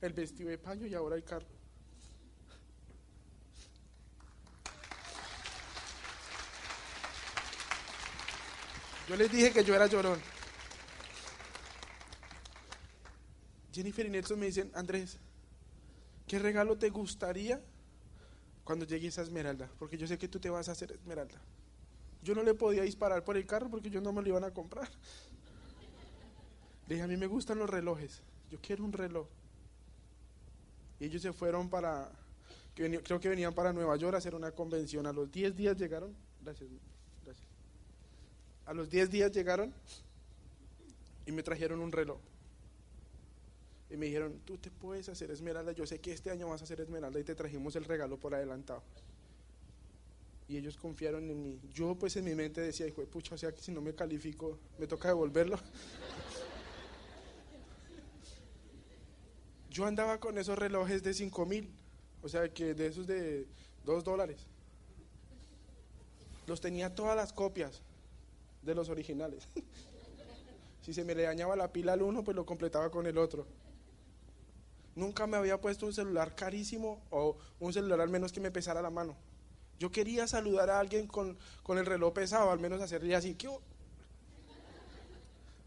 [0.01, 1.54] El vestido de paño y ahora el carro.
[9.07, 10.19] Yo les dije que yo era llorón.
[13.71, 15.19] Jennifer y Nelson me dicen, Andrés,
[16.27, 17.61] ¿qué regalo te gustaría
[18.63, 19.69] cuando llegue esa esmeralda?
[19.77, 21.39] Porque yo sé que tú te vas a hacer esmeralda.
[22.23, 24.51] Yo no le podía disparar por el carro porque yo no me lo iban a
[24.51, 24.89] comprar.
[26.87, 28.23] Le dije, a mí me gustan los relojes.
[28.49, 29.27] Yo quiero un reloj.
[30.99, 32.09] Y ellos se fueron para,
[32.73, 35.05] creo que venían para Nueva York a hacer una convención.
[35.05, 36.15] A los 10 días llegaron.
[36.41, 36.69] Gracias.
[38.65, 39.73] A los 10 días llegaron
[41.25, 42.19] y me trajeron un reloj.
[43.89, 46.63] Y me dijeron, tú te puedes hacer esmeralda, yo sé que este año vas a
[46.63, 48.81] hacer esmeralda y te trajimos el regalo por adelantado
[50.47, 51.59] y ellos confiaron en mí.
[51.73, 53.93] Yo pues en mi mente decía, hijo de pucha, o sea que si no me
[53.93, 55.59] califico, me toca devolverlo.
[59.69, 61.69] Yo andaba con esos relojes de 5 mil,
[62.21, 63.45] o sea que de esos de
[63.85, 64.47] 2 dólares.
[66.47, 67.81] Los tenía todas las copias
[68.65, 69.47] de los originales.
[70.81, 73.45] si se me le dañaba la pila al uno, pues lo completaba con el otro.
[74.95, 78.81] Nunca me había puesto un celular carísimo o un celular al menos que me pesara
[78.81, 79.15] la mano.
[79.77, 83.49] Yo quería saludar a alguien con, el reloj pesado, al menos hacerle así, ¿qué?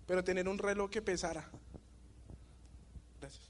[0.06, 1.46] pero tener un reloj que pesara.
[3.20, 3.46] Gracias.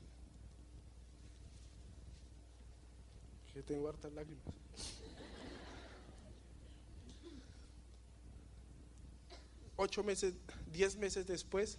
[3.55, 4.43] Que tengo hartas lágrimas.
[9.81, 10.35] Ocho meses,
[10.73, 11.79] diez meses después,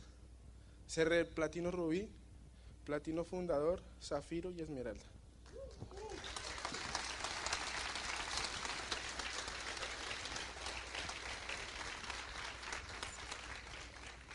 [0.87, 2.09] cerré el platino rubí,
[2.85, 5.03] platino fundador, zafiro y esmeralda.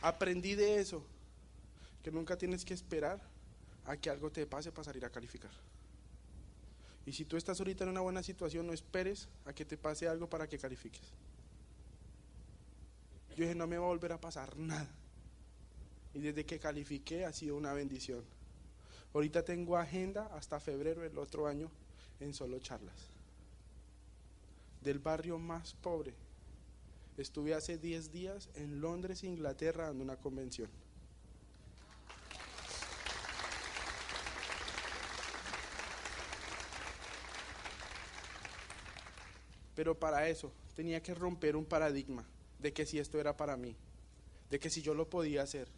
[0.03, 1.03] Aprendí de eso,
[2.03, 3.19] que nunca tienes que esperar
[3.87, 5.53] a que algo te pase para salir a calificar.
[7.07, 10.07] Y si tú estás ahorita en una buena situación, no esperes a que te pase
[10.07, 11.15] algo para que califiques.
[13.37, 14.89] Yo dije, no me va a volver a pasar nada.
[16.13, 18.23] Y desde que califiqué ha sido una bendición.
[19.13, 21.71] Ahorita tengo agenda hasta febrero del otro año
[22.21, 23.11] en solo charlas.
[24.83, 26.15] Del barrio más pobre.
[27.17, 30.69] Estuve hace 10 días en Londres, Inglaterra, dando una convención.
[39.75, 42.25] Pero para eso tenía que romper un paradigma
[42.65, 43.77] de que si esto era para mí,
[44.49, 45.69] de que si yo lo podía hacer.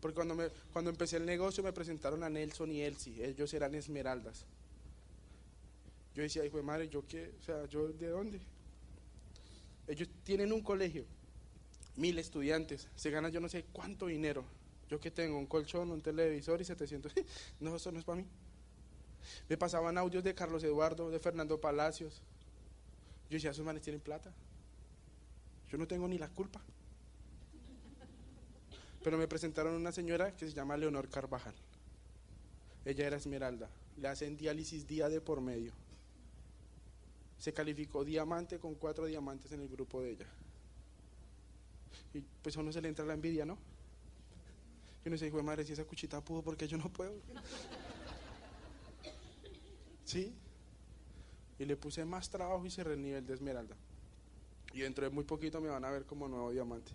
[0.00, 3.76] Porque cuando, me, cuando empecé el negocio me presentaron a Nelson y Elsie, ellos eran
[3.76, 4.44] esmeraldas.
[6.16, 7.32] Yo decía, hijo de madre, ¿yo qué?
[7.40, 8.40] O sea, ¿yo de dónde?
[9.86, 11.04] Ellos tienen un colegio,
[11.94, 14.44] mil estudiantes, se gana yo no sé cuánto dinero.
[14.90, 17.12] Yo que tengo un colchón, un televisor y 700.
[17.60, 18.26] no, eso no es para mí.
[19.48, 22.20] Me pasaban audios de Carlos Eduardo, de Fernando Palacios.
[23.30, 24.34] Yo decía, esos manes tienen plata.
[25.70, 26.60] Yo no tengo ni la culpa.
[29.02, 31.54] Pero me presentaron una señora que se llama Leonor Carvajal.
[32.84, 33.68] Ella era esmeralda.
[33.96, 35.72] Le hacen diálisis día de por medio.
[37.38, 40.26] Se calificó diamante con cuatro diamantes en el grupo de ella.
[42.14, 43.58] Y pues a uno se le entra la envidia, ¿no?
[45.04, 47.14] Y uno hijo de madre, si esa cuchita pudo, porque yo no puedo?
[50.04, 50.34] ¿Sí?
[51.58, 53.76] Y le puse más trabajo y cerré el nivel de esmeralda.
[54.72, 56.92] Y dentro de muy poquito me van a ver como nuevo diamante.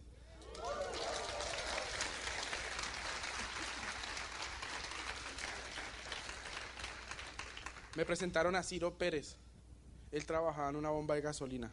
[7.95, 9.35] Me presentaron a Ciro Pérez.
[10.11, 11.71] Él trabajaba en una bomba de gasolina.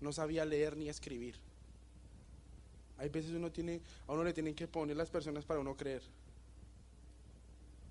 [0.00, 1.36] No sabía leer ni escribir.
[2.98, 6.02] Hay veces uno tiene, a uno le tienen que poner las personas para uno creer.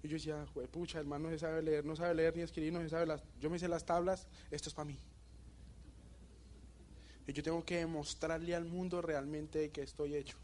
[0.03, 2.81] Y yo decía, pucha, hermano, no se sabe leer, no sabe leer ni escribir, no
[2.81, 3.21] se sabe las.
[3.39, 4.97] Yo me hice las tablas, esto es para mí.
[7.27, 10.37] Y yo tengo que demostrarle al mundo realmente de que estoy hecho.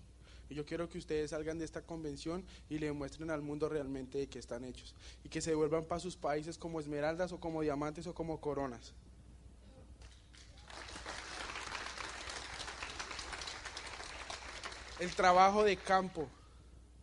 [0.50, 4.18] Y yo quiero que ustedes salgan de esta convención y le demuestren al mundo realmente
[4.18, 4.96] de que están hechos.
[5.24, 8.94] Y que se vuelvan para sus países como esmeraldas o como diamantes o como coronas.
[15.00, 16.30] El trabajo de campo.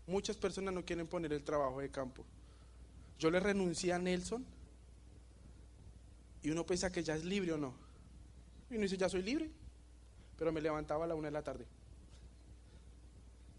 [0.07, 2.25] Muchas personas no quieren poner el trabajo de campo.
[3.19, 4.45] Yo le renuncié a Nelson
[6.43, 7.75] y uno piensa que ya es libre o no.
[8.71, 9.51] Y uno dice, ya soy libre,
[10.37, 11.67] pero me levantaba a la una de la tarde.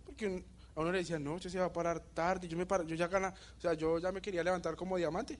[0.06, 0.44] Porque
[0.76, 2.48] a uno le decía, no, usted se va a parar tarde.
[2.48, 5.40] Yo, me yo, ya gana, o sea, yo ya me quería levantar como diamante.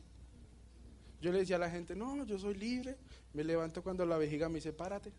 [1.22, 2.98] Yo le decía a la gente, no, yo soy libre.
[3.34, 5.12] Me levanto cuando la vejiga me dice, párate.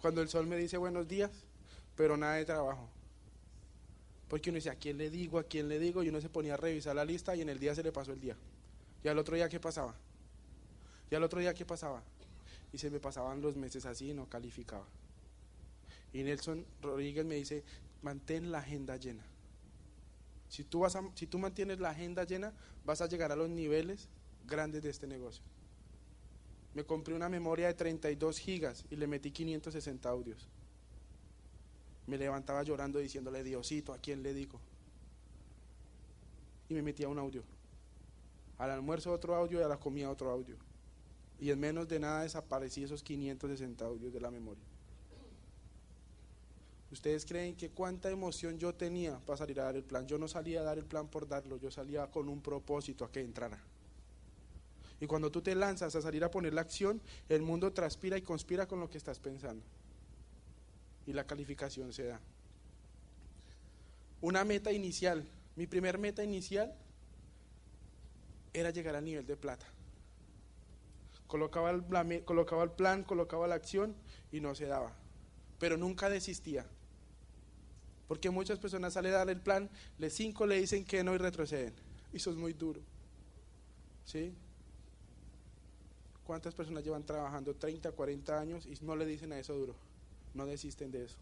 [0.00, 1.30] Cuando el sol me dice buenos días,
[1.96, 2.88] pero nada de trabajo.
[4.28, 5.38] Porque uno dice, ¿a quién le digo?
[5.38, 6.02] ¿A quién le digo?
[6.02, 8.12] Y uno se ponía a revisar la lista y en el día se le pasó
[8.12, 8.36] el día.
[9.02, 9.94] Y al otro día, ¿qué pasaba?
[11.10, 12.02] Y al otro día, ¿qué pasaba?
[12.74, 14.86] Y se me pasaban los meses así y no calificaba.
[16.12, 17.64] Y Nelson Rodríguez me dice,
[18.02, 19.24] mantén la agenda llena.
[20.48, 22.52] Si tú, vas si tú mantienes la agenda llena,
[22.84, 24.08] vas a llegar a los niveles
[24.46, 25.42] grandes de este negocio.
[26.74, 30.48] Me compré una memoria de 32 gigas y le metí 560 audios
[32.06, 34.60] me levantaba llorando diciéndole, Diosito, ¿a quién le digo?
[36.68, 37.42] Y me metía un audio.
[38.58, 40.56] Al almuerzo otro audio y a la comida otro audio.
[41.40, 44.64] Y en menos de nada desaparecí esos 560 audios de la memoria.
[46.90, 50.06] ¿Ustedes creen que cuánta emoción yo tenía para salir a dar el plan?
[50.06, 53.10] Yo no salía a dar el plan por darlo, yo salía con un propósito a
[53.10, 53.58] que entrara.
[55.00, 58.22] Y cuando tú te lanzas a salir a poner la acción, el mundo transpira y
[58.22, 59.64] conspira con lo que estás pensando
[61.06, 62.20] y la calificación se da.
[64.20, 66.74] Una meta inicial, mi primer meta inicial
[68.52, 69.66] era llegar al nivel de plata.
[71.34, 73.96] Colocaba el, colocaba el plan, colocaba la acción
[74.30, 74.92] y no se daba.
[75.58, 76.64] Pero nunca desistía.
[78.06, 79.68] Porque muchas personas salen a dar el plan,
[79.98, 81.74] les cinco le dicen que no y retroceden.
[82.12, 82.80] Y eso es muy duro.
[84.04, 84.32] ¿Sí?
[86.22, 89.74] ¿Cuántas personas llevan trabajando 30, 40 años y no le dicen a eso duro?
[90.34, 91.16] no desisten de eso.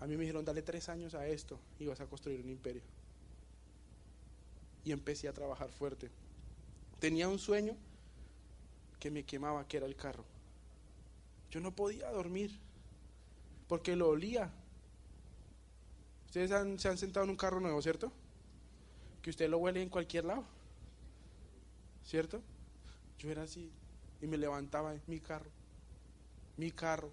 [0.00, 2.82] A mí me dijeron, dale tres años a esto y vas a construir un imperio.
[4.84, 6.10] Y empecé a trabajar fuerte.
[6.98, 7.76] Tenía un sueño
[9.02, 10.24] que me quemaba, que era el carro.
[11.50, 12.56] Yo no podía dormir
[13.66, 14.48] porque lo olía.
[16.26, 18.12] Ustedes se han sentado en un carro nuevo, ¿cierto?
[19.20, 20.44] Que usted lo huele en cualquier lado.
[22.04, 22.40] ¿Cierto?
[23.18, 23.72] Yo era así
[24.20, 25.50] y me levantaba en mi carro
[26.56, 27.10] mi carro.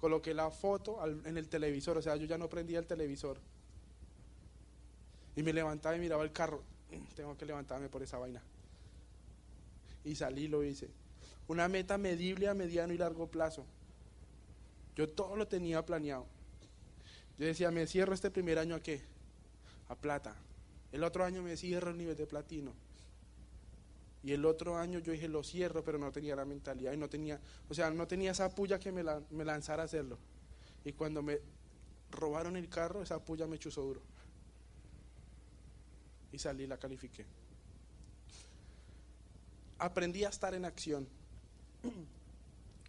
[0.00, 3.38] Coloqué la foto en el televisor, o sea, yo ya no prendía el televisor.
[5.36, 6.62] Y me levantaba y miraba el carro.
[7.14, 8.42] Tengo que levantarme por esa vaina.
[10.04, 10.88] Y salí lo hice.
[11.48, 13.66] Una meta medible a mediano y largo plazo.
[14.94, 16.26] Yo todo lo tenía planeado.
[17.38, 19.00] Yo decía, me cierro este primer año a qué?
[19.88, 20.34] A plata.
[20.92, 22.72] El otro año me cierro el nivel de platino.
[24.22, 27.08] Y el otro año yo dije, lo cierro, pero no tenía la mentalidad y no
[27.08, 30.18] tenía, o sea, no tenía esa puya que me, me lanzara a hacerlo.
[30.84, 31.38] Y cuando me
[32.10, 34.02] robaron el carro, esa puya me chuzó duro.
[36.32, 37.24] Y salí la califiqué.
[39.78, 41.08] aprendí a estar en acción.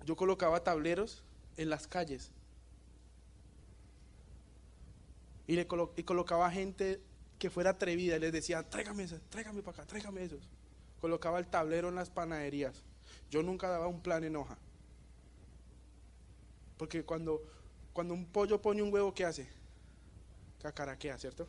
[0.05, 1.23] Yo colocaba tableros
[1.57, 2.31] en las calles
[5.49, 7.01] y, le y colocaba gente
[7.39, 10.47] que fuera atrevida y les decía, tráigame eso, tráigame para acá, tráigame esos.
[11.01, 12.83] Colocaba el tablero en las panaderías.
[13.31, 14.59] Yo nunca daba un plan en hoja.
[16.77, 17.41] Porque cuando,
[17.93, 19.49] cuando un pollo pone un huevo, ¿qué hace?
[20.61, 21.47] Cacaraquea, ¿cierto?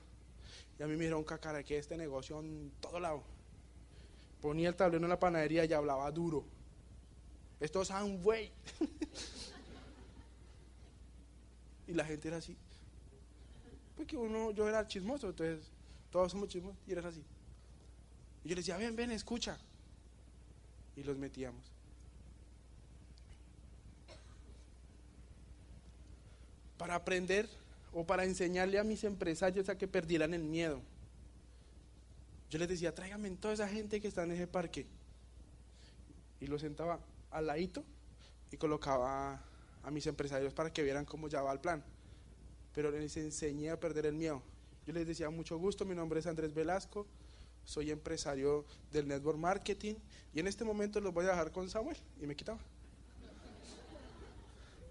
[0.78, 3.22] Y a mí me dijeron cacaraquea este negocio en todo lado.
[4.40, 6.46] Ponía el tablero en la panadería y hablaba duro.
[7.60, 8.50] Esto es un güey.
[11.86, 12.56] y la gente era así.
[13.96, 15.70] Porque uno, yo era chismoso, entonces
[16.10, 17.22] todos somos chismosos y eran así.
[18.44, 19.58] Y yo les decía, ven, ven, escucha.
[20.96, 21.62] Y los metíamos.
[26.78, 27.46] Para aprender
[27.92, 30.80] o para enseñarle a mis empresarios a que perdieran el miedo.
[32.48, 34.86] Yo les decía, tráigame toda esa gente que está en ese parque.
[36.40, 36.98] Y lo sentaba
[37.30, 37.84] al ladito
[38.50, 39.42] y colocaba
[39.82, 41.82] a mis empresarios para que vieran cómo ya va el plan.
[42.74, 44.42] Pero les enseñé a perder el miedo.
[44.86, 47.06] Yo les decía, mucho gusto, mi nombre es Andrés Velasco,
[47.64, 49.94] soy empresario del Network Marketing
[50.34, 51.96] y en este momento los voy a dejar con Samuel.
[52.20, 52.58] Y me quitaba.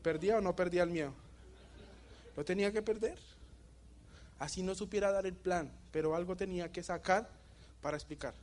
[0.01, 1.13] ¿Perdía o no perdía el miedo?
[2.37, 3.19] Lo tenía que perder.
[4.37, 7.29] Así no supiera dar el plan, pero algo tenía que sacar
[7.81, 8.33] para explicar.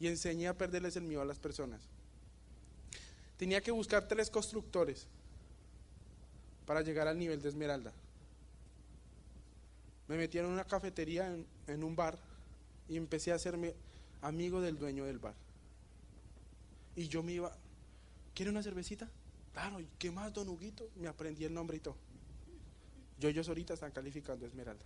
[0.00, 1.80] Y enseñé a perderles el miedo a las personas.
[3.36, 5.06] Tenía que buscar tres constructores
[6.66, 7.92] para llegar al nivel de Esmeralda.
[10.08, 11.34] Me metí en una cafetería,
[11.66, 12.18] en, un bar,
[12.88, 13.74] y empecé a hacerme
[14.22, 15.34] amigo del dueño del bar.
[16.96, 17.56] Y yo me iba,
[18.34, 19.08] ¿quiere una cervecita?
[19.52, 20.88] Claro, ¿y qué más, don Huguito?
[20.96, 21.96] Me aprendí el nombre y todo.
[23.18, 24.84] Yo, ellos ahorita están calificando Esmeralda.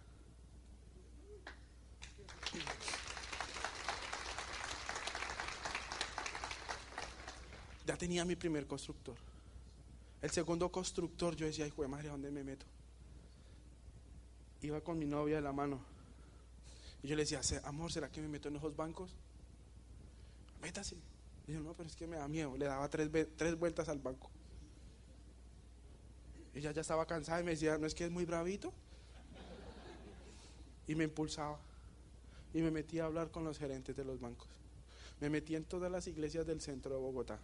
[7.89, 9.17] Ya tenía mi primer constructor.
[10.21, 12.67] El segundo constructor, yo decía, hijo de madre, ¿dónde me meto?
[14.61, 15.81] Iba con mi novia de la mano.
[17.03, 19.17] Y yo le decía, amor, ¿será que me meto en esos bancos?
[20.61, 20.97] Métase.
[21.47, 22.59] Y yo, no, pero es que me da miedo.
[22.59, 24.29] Le daba tres, tres vueltas al banco.
[26.55, 28.71] Ella ya estaba cansada y me decía, ¿no es que es muy bravito?
[30.87, 31.59] Y me impulsaba
[32.53, 34.49] y me metí a hablar con los gerentes de los bancos.
[35.23, 37.39] Me metí en todas las iglesias del centro de Bogotá.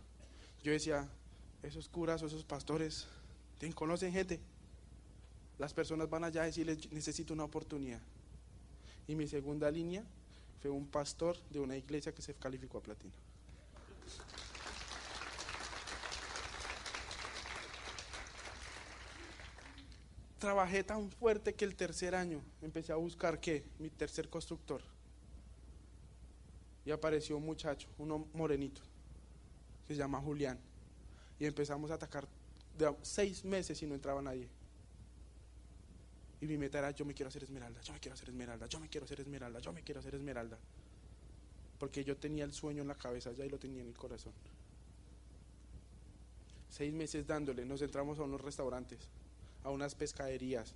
[0.64, 1.06] Yo decía,
[1.62, 3.06] esos curas o esos pastores,
[3.74, 4.40] ¿conocen gente?
[5.58, 8.00] Las personas van allá a decirles, necesito una oportunidad.
[9.06, 10.02] Y mi segunda línea
[10.62, 13.12] fue un pastor de una iglesia que se calificó a platino.
[20.38, 24.82] Trabajé tan fuerte que el tercer año empecé a buscar qué, mi tercer constructor
[26.86, 28.82] y apareció un muchacho, uno morenito,
[29.86, 30.58] se llama Julián.
[31.38, 32.26] Y empezamos a atacar
[32.78, 34.48] de seis meses y no entraba nadie.
[36.40, 38.80] Y mi meta era, yo me quiero hacer esmeralda, yo me quiero hacer esmeralda, yo
[38.80, 40.58] me quiero hacer esmeralda, yo me quiero hacer esmeralda.
[41.78, 44.32] Porque yo tenía el sueño en la cabeza ya y lo tenía en el corazón.
[46.68, 48.98] Seis meses dándole, nos entramos a unos restaurantes,
[49.62, 50.74] a unas pescaderías,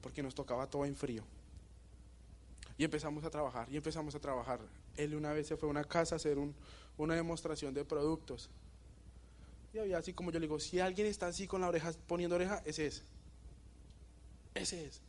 [0.00, 1.22] porque nos tocaba todo en frío.
[2.78, 4.60] Y empezamos a trabajar, y empezamos a trabajar.
[5.00, 6.36] Él una vez se fue a una casa a hacer
[6.98, 8.50] una demostración de productos.
[9.72, 12.36] Y había así como yo le digo, si alguien está así con la oreja, poniendo
[12.36, 13.02] oreja, ese es.
[14.54, 15.00] Ese es.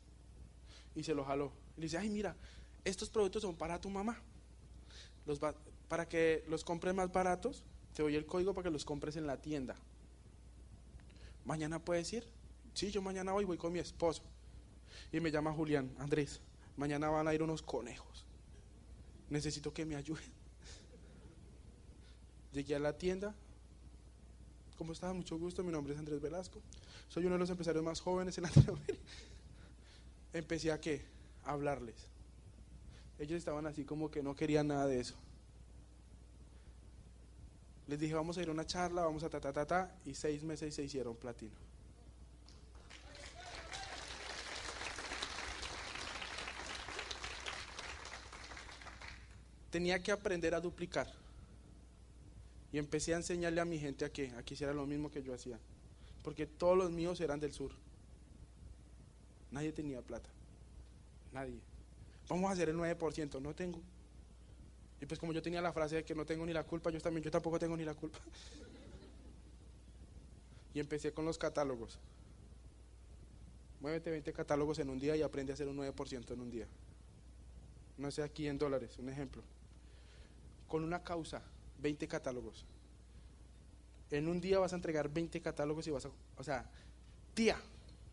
[0.95, 1.51] Y se lo jaló.
[1.75, 2.38] Y le dice, ay, mira,
[2.86, 4.17] estos productos son para tu mamá.
[5.25, 5.39] Los
[5.89, 9.27] para que los compres más baratos, te doy el código para que los compres en
[9.27, 9.75] la tienda.
[11.44, 12.25] ¿Mañana puedes ir?
[12.73, 14.23] Sí, yo mañana voy, voy con mi esposo.
[15.12, 16.39] Y me llama Julián, Andrés,
[16.77, 18.25] mañana van a ir unos conejos
[19.32, 20.23] necesito que me ayuden.
[22.52, 23.34] Llegué a la tienda.
[24.77, 25.12] ¿Cómo está?
[25.13, 25.63] Mucho gusto.
[25.63, 26.62] Mi nombre es Andrés Velasco.
[27.08, 29.00] Soy uno de los empresarios más jóvenes en Latinoamérica.
[30.34, 31.02] Empecé a qué?
[31.46, 31.96] A hablarles.
[33.19, 35.15] Ellos estaban así como que no querían nada de eso.
[37.88, 40.13] Les dije, vamos a ir a una charla, vamos a ta, ta, ta, ta, y
[40.13, 41.71] seis meses se hicieron platino.
[49.72, 51.12] Tenía que aprender a duplicar.
[52.72, 55.34] Y empecé a enseñarle a mi gente a que aquí hiciera lo mismo que yo
[55.34, 55.60] hacía.
[56.24, 57.72] Porque todos los míos eran del sur.
[59.50, 60.30] Nadie tenía plata.
[61.34, 61.60] Nadie.
[62.30, 63.42] Vamos a hacer el 9%.
[63.42, 63.82] No tengo.
[65.02, 67.02] Y pues como yo tenía la frase de que no tengo ni la culpa, yo
[67.02, 68.19] también, yo tampoco tengo ni la culpa.
[70.74, 72.00] Y empecé con los catálogos.
[73.82, 76.65] Muévete 20 catálogos en un día y aprende a hacer un 9% en un día.
[77.98, 79.44] No sé aquí en dólares, un ejemplo.
[80.72, 81.42] Con una causa,
[81.80, 82.65] 20 catálogos.
[84.10, 86.65] En un día vas a entregar 20 catálogos y vas a, o sea,
[87.34, 87.58] tía,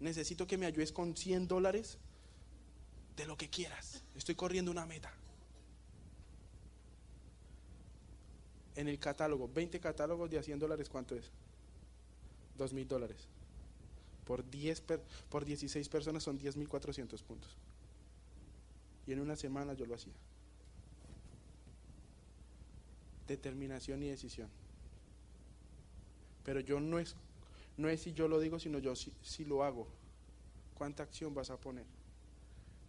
[0.00, 1.98] necesito que me ayudes con 100 dólares
[3.16, 4.02] de lo que quieras.
[4.16, 5.12] Estoy corriendo una meta.
[8.74, 11.30] En el catálogo, 20 catálogos de a 100 dólares, ¿cuánto es?
[12.56, 13.28] 2 mil dólares.
[14.24, 14.82] Por, 10
[15.28, 17.56] por 16 personas son 10.400 puntos.
[19.06, 20.14] Y en una semana yo lo hacía.
[23.28, 24.48] Determinación y decisión.
[26.44, 27.14] Pero yo no es,
[27.76, 29.86] no es si yo lo digo, sino yo si, si lo hago.
[30.74, 31.84] ¿Cuánta acción vas a poner?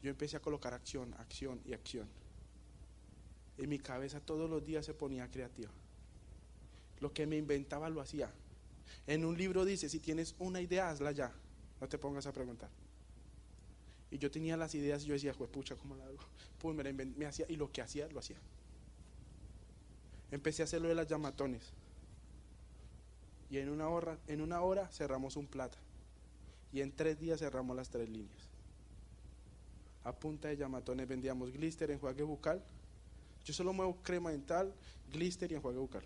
[0.02, 2.08] Yo empecé a colocar acción, acción y acción.
[3.58, 5.70] En mi cabeza todos los días se ponía creativa.
[7.02, 8.32] Lo que me inventaba lo hacía.
[9.08, 11.34] En un libro dice, si tienes una idea, hazla ya.
[11.82, 12.70] No te pongas a preguntar.
[14.12, 16.74] Y yo tenía las ideas y yo decía, pucha, ¿cómo la hago?
[16.74, 18.38] Me, me hacía, y lo que hacía, lo hacía.
[20.32, 21.74] Empecé a hacer lo de las llamatones.
[23.50, 25.78] Y en una hora, en una hora cerramos un plata.
[26.72, 28.50] Y en tres días cerramos las tres líneas.
[30.04, 32.64] A punta de llamatones vendíamos glister, enjuague bucal.
[33.44, 34.74] Yo solo muevo crema dental,
[35.12, 36.04] glister y enjuague bucal.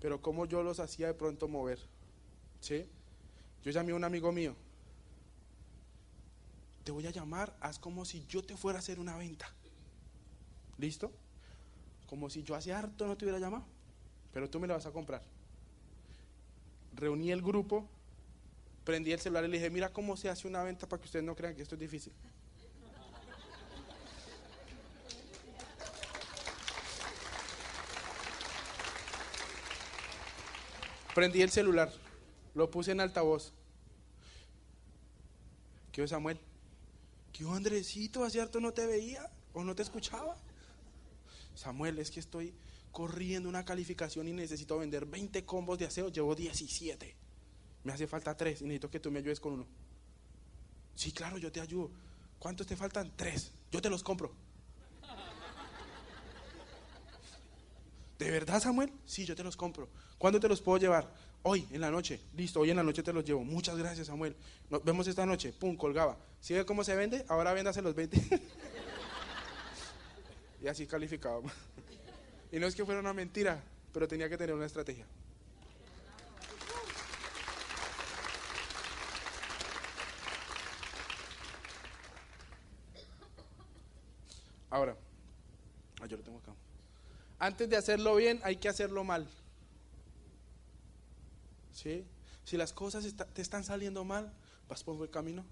[0.00, 1.78] Pero como yo los hacía de pronto mover.
[2.60, 2.86] ¿Sí?
[3.62, 4.56] Yo llamé a un amigo mío.
[6.84, 9.52] Te voy a llamar, haz como si yo te fuera a hacer una venta.
[10.78, 11.12] ¿Listo?
[12.12, 13.64] Como si yo hace harto no te hubiera llamado.
[14.34, 15.22] Pero tú me la vas a comprar.
[16.92, 17.88] Reuní el grupo,
[18.84, 21.24] prendí el celular y le dije, mira cómo se hace una venta para que ustedes
[21.24, 22.12] no crean que esto es difícil.
[31.14, 31.90] Prendí el celular,
[32.54, 33.54] lo puse en altavoz.
[35.92, 36.38] ¿Qué Samuel?
[37.32, 38.22] ¿Qué Andresito?
[38.22, 40.36] Hace harto no te veía o no te escuchaba.
[41.54, 42.54] Samuel, es que estoy
[42.90, 46.08] corriendo una calificación y necesito vender 20 combos de aseo.
[46.08, 47.14] Llevo 17.
[47.84, 49.66] Me hace falta 3 y necesito que tú me ayudes con uno.
[50.94, 51.90] Sí, claro, yo te ayudo.
[52.38, 53.12] ¿Cuántos te faltan?
[53.16, 53.52] 3.
[53.70, 54.32] Yo te los compro.
[58.18, 58.92] ¿De verdad, Samuel?
[59.04, 59.88] Sí, yo te los compro.
[60.16, 61.12] ¿Cuándo te los puedo llevar?
[61.42, 62.20] Hoy, en la noche.
[62.36, 63.42] Listo, hoy en la noche te los llevo.
[63.42, 64.36] Muchas gracias, Samuel.
[64.70, 65.52] Nos vemos esta noche.
[65.52, 66.16] Pum, colgaba.
[66.40, 67.24] ¿Sigue cómo se vende?
[67.28, 68.40] Ahora véndase los 20.
[70.62, 71.42] y así calificaba.
[72.52, 75.06] y no es que fuera una mentira, pero tenía que tener una estrategia.
[84.70, 84.96] Ahora,
[86.00, 86.52] ah, yo lo tengo acá.
[87.38, 89.28] Antes de hacerlo bien, hay que hacerlo mal.
[91.72, 92.06] ¿Sí?
[92.44, 93.04] Si las cosas
[93.34, 94.32] te están saliendo mal,
[94.68, 95.44] vas por el camino.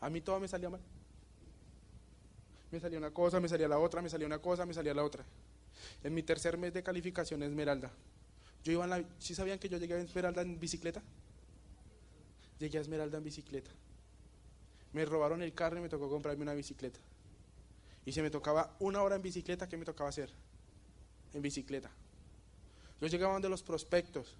[0.00, 0.80] A mí todo me salía mal.
[2.74, 5.04] Me salía una cosa, me salía la otra, me salía una cosa, me salía la
[5.04, 5.24] otra.
[6.02, 7.92] En mi tercer mes de calificación Esmeralda.
[8.64, 11.00] Yo iba en la, ¿Sí sabían que yo llegué a Esmeralda en bicicleta?
[12.58, 13.70] Llegué a Esmeralda en bicicleta.
[14.92, 16.98] Me robaron el carro y me tocó comprarme una bicicleta.
[18.04, 20.30] Y si me tocaba una hora en bicicleta, ¿qué me tocaba hacer?
[21.32, 21.92] En bicicleta.
[23.00, 24.34] Yo llegaba donde los prospectos,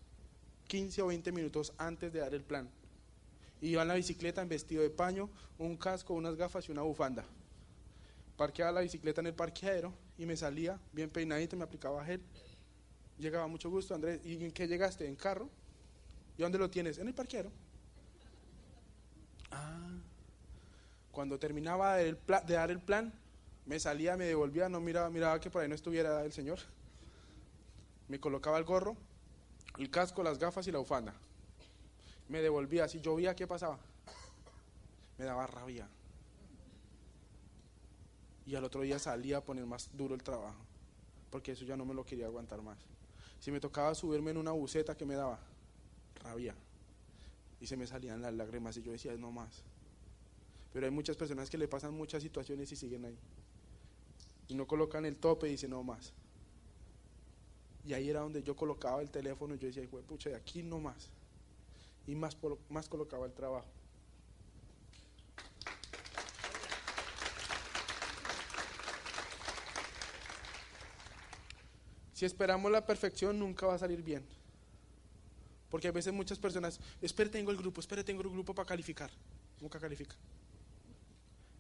[0.67, 2.69] 15 o 20 minutos antes de dar el plan.
[3.61, 6.83] Y iba en la bicicleta en vestido de paño, un casco, unas gafas y una
[6.83, 7.25] bufanda.
[8.37, 12.21] Parqueaba la bicicleta en el parqueadero y me salía bien peinadito, me aplicaba gel.
[13.19, 14.21] Llegaba mucho gusto, Andrés.
[14.25, 15.07] ¿Y en qué llegaste?
[15.07, 15.49] ¿En carro?
[16.37, 16.99] ¿Y dónde lo tienes?
[16.99, 17.51] En el parqueadero.
[19.53, 19.95] Ah.
[21.13, 23.13] Cuando terminaba de dar el plan,
[23.67, 26.59] me salía, me devolvía, no miraba, miraba que por ahí no estuviera el Señor.
[28.09, 28.97] Me colocaba el gorro,
[29.79, 31.15] el casco, las gafas y la bufanda.
[32.29, 33.79] Me devolvía, si llovía, ¿qué pasaba?
[35.19, 35.89] Me daba rabia.
[38.47, 40.61] Y al otro día salía a poner más duro el trabajo,
[41.31, 42.79] porque eso ya no me lo quería aguantar más.
[43.41, 45.39] Si me tocaba subirme en una buceta, ¿qué me daba?
[46.23, 46.55] Rabia.
[47.61, 49.63] Y se me salían las lágrimas y yo decía, no más.
[50.73, 53.19] Pero hay muchas personas que le pasan muchas situaciones y siguen ahí
[54.49, 56.13] y no colocan el tope y dicen no más.
[57.87, 60.81] Y ahí era donde yo colocaba el teléfono y yo decía, pucha, de aquí no
[60.81, 61.11] más.
[62.07, 62.37] Y más,
[62.69, 63.69] más colocaba el trabajo.
[72.15, 74.25] Si esperamos la perfección, nunca va a salir bien.
[75.69, 79.11] Porque a veces muchas personas, espere, tengo el grupo, espere, tengo el grupo para calificar.
[79.61, 80.15] Nunca califica.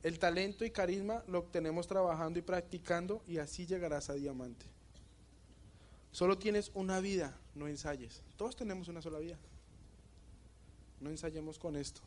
[0.04, 4.66] El talento y carisma lo obtenemos trabajando y practicando y así llegarás a diamante.
[6.12, 8.22] Solo tienes una vida, no ensayes.
[8.36, 9.36] Todos tenemos una sola vida.
[11.00, 12.00] No ensayemos con esto.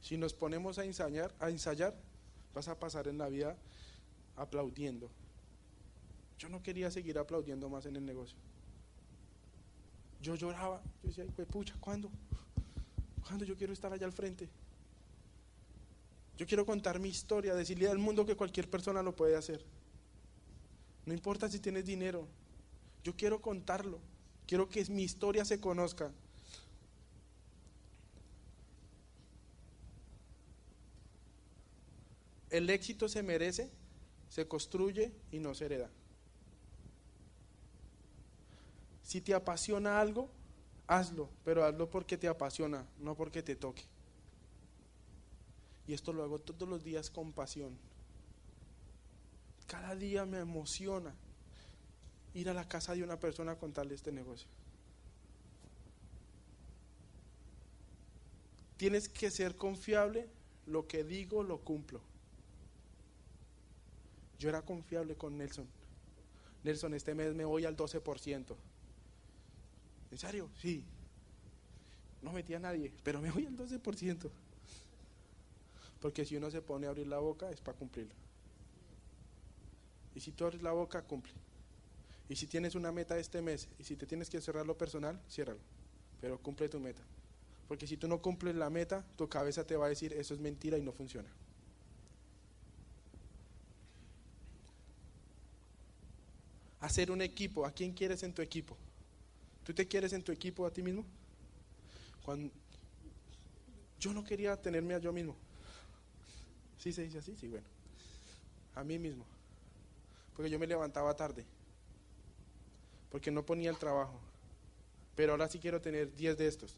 [0.00, 1.96] Si nos ponemos a ensayar, a ensayar,
[2.54, 3.56] vas a pasar en la vida
[4.36, 5.10] aplaudiendo.
[6.38, 8.36] Yo no quería seguir aplaudiendo más en el negocio.
[10.20, 12.10] Yo lloraba, yo decía, pues pucha, ¿cuándo?
[13.26, 14.48] ¿Cuándo yo quiero estar allá al frente?
[16.36, 19.64] Yo quiero contar mi historia, decirle al mundo que cualquier persona lo puede hacer.
[21.06, 22.26] No importa si tienes dinero,
[23.02, 24.00] yo quiero contarlo.
[24.46, 26.12] Quiero que mi historia se conozca.
[32.50, 33.70] El éxito se merece,
[34.28, 35.90] se construye y no se hereda.
[39.06, 40.28] Si te apasiona algo,
[40.88, 43.84] hazlo, pero hazlo porque te apasiona, no porque te toque.
[45.86, 47.78] Y esto lo hago todos los días con pasión.
[49.68, 51.14] Cada día me emociona
[52.34, 54.48] ir a la casa de una persona a contarle este negocio.
[58.76, 60.28] Tienes que ser confiable,
[60.66, 62.00] lo que digo lo cumplo.
[64.40, 65.68] Yo era confiable con Nelson.
[66.64, 68.56] Nelson, este mes me voy al 12%.
[70.10, 70.48] ¿En serio?
[70.60, 70.82] Sí.
[72.22, 74.30] No metí a nadie, pero me voy al 12%.
[76.00, 78.14] Porque si uno se pone a abrir la boca es para cumplirlo.
[80.14, 81.32] Y si tú abres la boca, cumple.
[82.28, 85.20] Y si tienes una meta este mes y si te tienes que cerrar lo personal,
[85.30, 85.60] ciérralo.
[86.20, 87.02] Pero cumple tu meta.
[87.68, 90.40] Porque si tú no cumples la meta, tu cabeza te va a decir eso es
[90.40, 91.28] mentira y no funciona.
[96.80, 97.66] Hacer un equipo.
[97.66, 98.76] ¿A quién quieres en tu equipo?
[99.66, 101.04] ¿Tú te quieres en tu equipo a ti mismo?
[102.24, 102.52] Cuando
[103.98, 105.34] yo no quería tenerme a yo mismo.
[106.78, 107.34] ¿Sí se dice así?
[107.34, 107.66] Sí, bueno.
[108.76, 109.26] A mí mismo.
[110.36, 111.44] Porque yo me levantaba tarde.
[113.10, 114.20] Porque no ponía el trabajo.
[115.16, 116.76] Pero ahora sí quiero tener 10 de estos.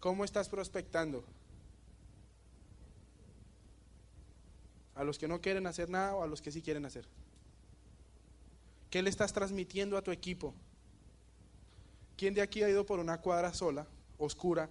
[0.00, 1.22] ¿Cómo estás prospectando?
[4.96, 7.06] ¿A los que no quieren hacer nada o a los que sí quieren hacer?
[8.90, 10.54] ¿Qué le estás transmitiendo a tu equipo?
[12.22, 13.84] ¿Quién de aquí ha ido por una cuadra sola,
[14.16, 14.70] oscura,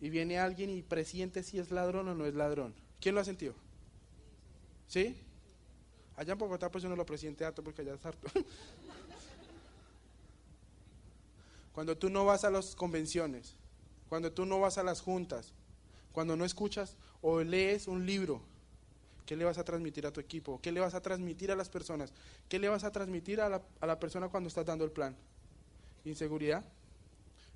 [0.00, 2.74] y viene alguien y presiente si es ladrón o no es ladrón?
[2.98, 3.52] ¿Quién lo ha sentido?
[4.86, 5.14] ¿Sí?
[6.16, 8.26] Allá en Bogotá pues uno lo presiente harto porque allá es harto.
[11.74, 13.54] Cuando tú no vas a las convenciones,
[14.08, 15.52] cuando tú no vas a las juntas,
[16.10, 18.40] cuando no escuchas o lees un libro,
[19.26, 20.58] ¿qué le vas a transmitir a tu equipo?
[20.62, 22.14] ¿Qué le vas a transmitir a las personas?
[22.48, 25.14] ¿Qué le vas a transmitir a la, a la persona cuando estás dando el plan?
[26.06, 26.64] ¿Inseguridad?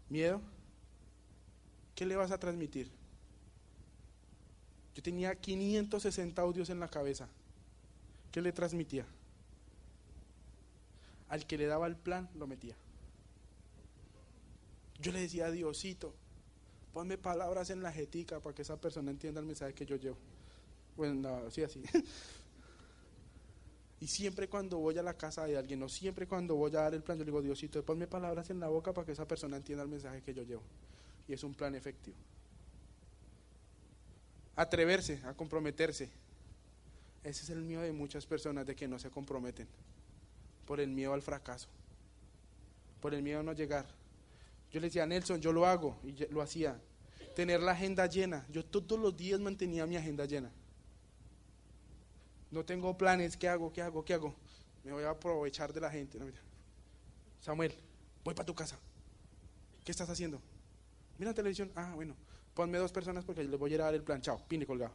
[0.09, 0.41] ¿Miedo?
[1.95, 2.91] ¿Qué le vas a transmitir?
[4.95, 7.29] Yo tenía 560 audios en la cabeza.
[8.31, 9.07] ¿Qué le transmitía?
[11.29, 12.75] Al que le daba el plan, lo metía.
[15.01, 16.15] Yo le decía Diosito,
[16.93, 20.17] ponme palabras en la jetica para que esa persona entienda el mensaje que yo llevo.
[20.97, 21.83] Bueno, no, sí, así.
[24.03, 26.93] Y siempre cuando voy a la casa de alguien, o siempre cuando voy a dar
[26.93, 29.57] el plan, yo le digo, Diosito, ponme palabras en la boca para que esa persona
[29.57, 30.65] entienda el mensaje que yo llevo.
[31.29, 32.17] Y es un plan efectivo.
[34.57, 36.11] Atreverse a comprometerse.
[37.23, 39.69] Ese es el miedo de muchas personas de que no se comprometen.
[40.67, 41.69] Por el miedo al fracaso.
[43.01, 43.87] Por el miedo a no llegar.
[44.73, 45.97] Yo le decía Nelson, yo lo hago.
[46.03, 46.77] Y lo hacía.
[47.37, 48.45] Tener la agenda llena.
[48.51, 50.51] Yo todos los días mantenía mi agenda llena.
[52.53, 53.73] No tengo planes, ¿qué hago?
[53.73, 54.05] ¿Qué hago?
[54.05, 54.35] ¿Qué hago?
[54.85, 56.19] Me voy a aprovechar de la gente.
[57.41, 57.75] Samuel,
[58.23, 58.79] voy para tu casa.
[59.83, 60.39] ¿Qué estás haciendo?
[61.19, 61.73] Mira televisión.
[61.75, 62.15] Ah, bueno,
[62.55, 64.21] ponme dos personas porque les voy a ir a dar el plan.
[64.21, 64.93] Chao, pine colgado.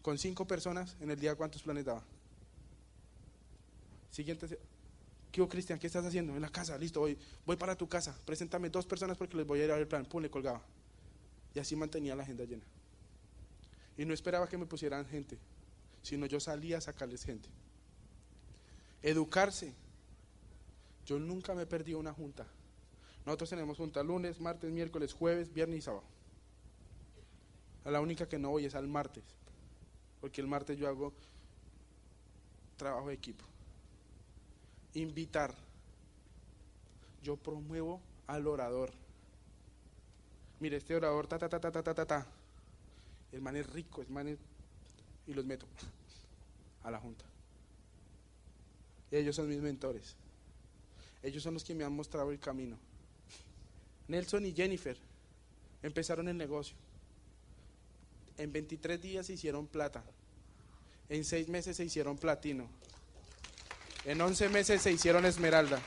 [0.00, 2.04] Con cinco personas en el día, ¿cuántos planes daba?
[4.10, 4.60] Siguiente.
[5.32, 5.78] ¿Qué Cristian?
[5.80, 6.36] ¿Qué estás haciendo?
[6.36, 8.16] En la casa, listo, voy, voy para tu casa.
[8.24, 10.04] Preséntame dos personas porque les voy a ir a dar el plan.
[10.04, 10.62] Pum, le colgaba.
[11.52, 12.62] Y así mantenía la agenda llena.
[13.96, 15.36] Y no esperaba que me pusieran gente
[16.02, 17.48] sino yo salía a sacarles gente.
[19.02, 19.74] Educarse.
[21.06, 22.46] Yo nunca me perdí una junta.
[23.24, 26.04] Nosotros tenemos junta lunes, martes, miércoles, jueves, viernes y sábado.
[27.84, 29.24] A la única que no voy es al martes,
[30.20, 31.12] porque el martes yo hago
[32.76, 33.44] trabajo de equipo.
[34.94, 35.54] Invitar.
[37.22, 38.92] Yo promuevo al orador.
[40.58, 42.26] Mire, este orador, ta, ta, ta, ta, ta, ta, ta.
[43.32, 44.38] El man es rico, el man es
[45.26, 45.66] y los meto
[46.82, 47.24] a la junta.
[49.10, 50.16] Ellos son mis mentores.
[51.22, 52.76] Ellos son los que me han mostrado el camino.
[54.08, 54.96] Nelson y Jennifer
[55.82, 56.76] empezaron el negocio.
[58.38, 60.02] En 23 días se hicieron plata.
[61.08, 62.66] En 6 meses se hicieron platino.
[64.04, 65.80] En 11 meses se hicieron esmeralda.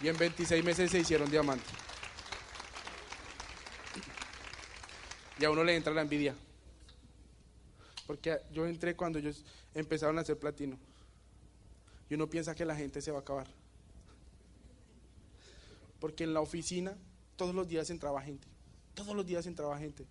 [0.00, 1.66] Y en 26 meses se hicieron diamante.
[5.38, 6.34] Y a uno le entra la envidia.
[8.06, 9.44] Porque yo entré cuando ellos
[9.74, 10.78] empezaron a hacer platino.
[12.10, 13.46] Y uno piensa que la gente se va a acabar.
[16.00, 16.96] Porque en la oficina
[17.36, 18.46] todos los días entraba gente.
[18.94, 20.06] Todos los días entraba gente.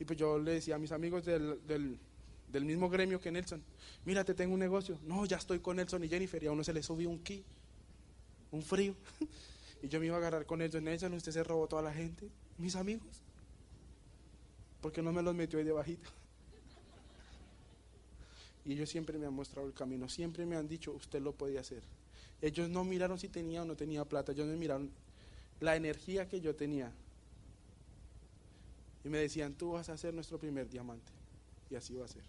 [0.00, 3.62] Y pues yo le decía a mis amigos del, del, mismo gremio que Nelson,
[4.04, 4.98] mira, te tengo un negocio.
[5.04, 7.44] No, ya estoy con Nelson y Jennifer y a uno se le subió un ki,
[8.52, 8.94] un frío.
[9.82, 10.84] y yo me iba a agarrar con Nelson.
[10.84, 13.22] Nelson, usted se robó toda la gente, mis amigos.
[14.80, 16.08] Porque no me los metió ahí debajito?
[18.64, 21.60] Y ellos siempre me han mostrado el camino, siempre me han dicho, usted lo podía
[21.60, 21.82] hacer.
[22.42, 24.90] Ellos no miraron si tenía o no tenía plata, ellos me miraron
[25.60, 26.92] la energía que yo tenía.
[29.04, 31.10] Y me decían, tú vas a ser nuestro primer diamante.
[31.70, 32.22] Y así va a ser.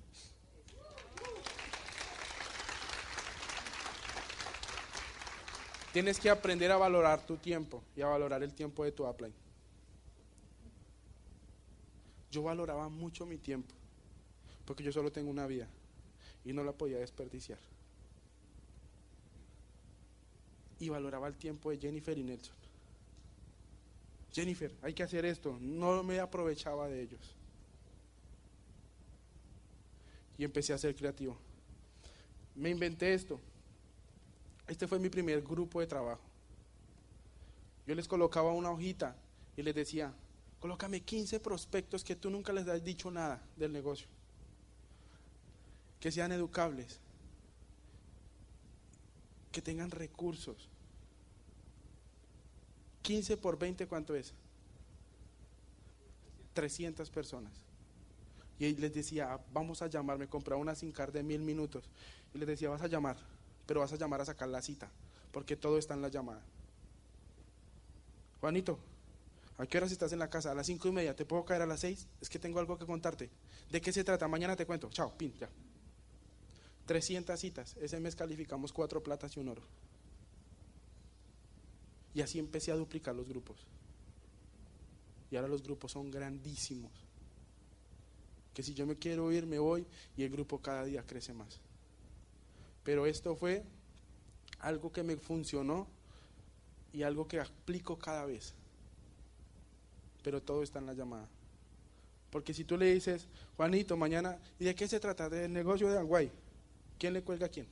[5.91, 9.33] Tienes que aprender a valorar tu tiempo y a valorar el tiempo de tu upline.
[12.31, 13.73] Yo valoraba mucho mi tiempo,
[14.65, 15.67] porque yo solo tengo una vida
[16.45, 17.59] y no la podía desperdiciar.
[20.79, 22.55] Y valoraba el tiempo de Jennifer y Nelson.
[24.31, 25.57] Jennifer, hay que hacer esto.
[25.59, 27.35] No me aprovechaba de ellos.
[30.37, 31.37] Y empecé a ser creativo.
[32.55, 33.39] Me inventé esto.
[34.67, 36.21] Este fue mi primer grupo de trabajo.
[37.87, 39.15] Yo les colocaba una hojita
[39.57, 40.13] y les decía,
[40.59, 44.07] colócame 15 prospectos que tú nunca les has dicho nada del negocio.
[45.99, 46.99] Que sean educables.
[49.51, 50.69] Que tengan recursos
[53.09, 54.33] 15 por 20, ¿cuánto es?
[56.53, 57.51] 300 personas.
[58.59, 61.85] Y les decía, vamos a llamar, me compraba una SIM card de mil minutos.
[62.35, 63.17] Y les decía, vas a llamar,
[63.65, 64.91] pero vas a llamar a sacar la cita,
[65.31, 66.43] porque todo está en la llamada.
[68.41, 68.77] Juanito,
[69.59, 70.51] ¿a qué horas estás en la casa?
[70.51, 72.07] A las cinco y media, ¿te puedo caer a las seis?
[72.21, 73.29] Es que tengo algo que contarte.
[73.69, 74.27] ¿De qué se trata?
[74.27, 74.89] Mañana te cuento.
[74.89, 75.49] Chao, pin, ya.
[76.85, 77.75] 300 citas.
[77.79, 79.61] Ese mes calificamos cuatro platas y un oro.
[82.13, 83.57] Y así empecé a duplicar los grupos.
[85.29, 86.91] Y ahora los grupos son grandísimos.
[88.53, 89.85] Que si yo me quiero ir, me voy
[90.17, 91.59] y el grupo cada día crece más.
[92.83, 93.63] Pero esto fue
[94.59, 95.85] algo que me funcionó
[96.91, 98.55] y algo que aplico cada vez.
[100.23, 101.27] Pero todo está en la llamada.
[102.29, 103.25] Porque si tú le dices,
[103.57, 105.29] Juanito, mañana, ¿y de qué se trata?
[105.29, 106.31] Del negocio de Aguay.
[106.97, 107.65] ¿Quién le cuelga a quién?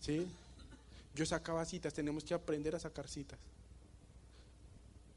[0.00, 0.26] ¿Sí?
[1.14, 3.38] Yo sacaba citas, tenemos que aprender a sacar citas.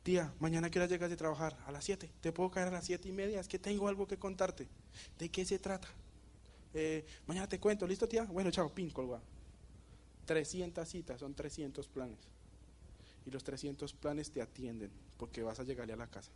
[0.04, 2.10] Tía, mañana quiero llegar de trabajar a las 7.
[2.22, 3.40] ¿Te puedo caer a las siete y media?
[3.40, 4.68] Es que tengo algo que contarte.
[5.18, 5.88] ¿De qué se trata?
[6.76, 8.24] Eh, mañana te cuento, ¿listo, tía?
[8.26, 9.20] Bueno, chao, pin, colga.
[10.26, 12.20] 300 citas, son 300 planes.
[13.26, 16.32] Y los 300 planes te atienden porque vas a llegarle a la casa.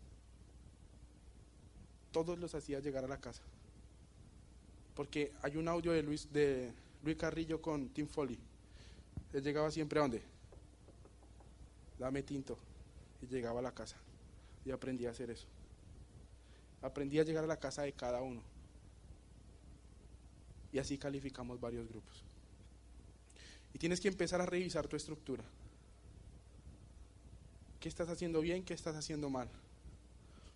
[2.11, 3.43] Todos los hacía llegar a la casa.
[4.95, 6.73] Porque hay un audio de Luis, de
[7.03, 8.39] Luis Carrillo con Tim Foley
[9.33, 10.21] él llegaba siempre a dónde?
[11.97, 12.57] Dame tinto.
[13.21, 13.97] Y llegaba a la casa.
[14.65, 15.47] Y aprendí a hacer eso.
[16.81, 18.41] Aprendí a llegar a la casa de cada uno.
[20.71, 22.23] Y así calificamos varios grupos.
[23.73, 25.43] Y tienes que empezar a revisar tu estructura.
[27.79, 28.63] ¿Qué estás haciendo bien?
[28.63, 29.49] ¿Qué estás haciendo mal?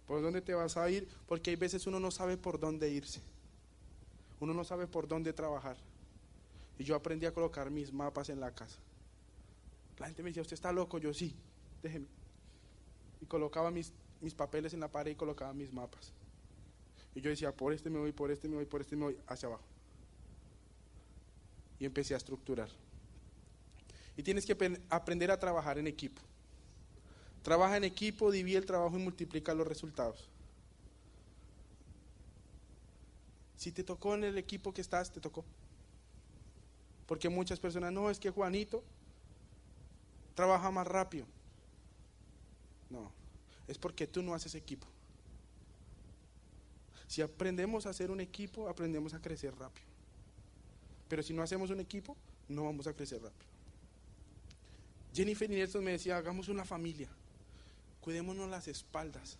[0.07, 1.07] ¿Por dónde te vas a ir?
[1.27, 3.21] Porque hay veces uno no sabe por dónde irse.
[4.39, 5.77] Uno no sabe por dónde trabajar.
[6.77, 8.77] Y yo aprendí a colocar mis mapas en la casa.
[9.99, 10.97] La gente me decía, ¿usted está loco?
[10.97, 11.33] Yo sí,
[11.81, 12.07] déjeme.
[13.21, 16.11] Y colocaba mis, mis papeles en la pared y colocaba mis mapas.
[17.15, 19.17] Y yo decía, por este me voy, por este me voy, por este me voy,
[19.27, 19.63] hacia abajo.
[21.79, 22.69] Y empecé a estructurar.
[24.17, 24.57] Y tienes que
[24.89, 26.21] aprender a trabajar en equipo.
[27.43, 30.29] Trabaja en equipo, divide el trabajo y multiplica los resultados.
[33.57, 35.45] Si te tocó en el equipo que estás, te tocó.
[37.05, 38.83] Porque muchas personas, no, es que Juanito
[40.35, 41.25] trabaja más rápido.
[42.89, 43.11] No,
[43.67, 44.87] es porque tú no haces equipo.
[47.07, 49.85] Si aprendemos a hacer un equipo, aprendemos a crecer rápido.
[51.09, 52.15] Pero si no hacemos un equipo,
[52.47, 53.45] no vamos a crecer rápido.
[55.13, 57.07] Jennifer Nelson me decía, hagamos una familia,
[58.03, 59.37] cuidémonos las espaldas.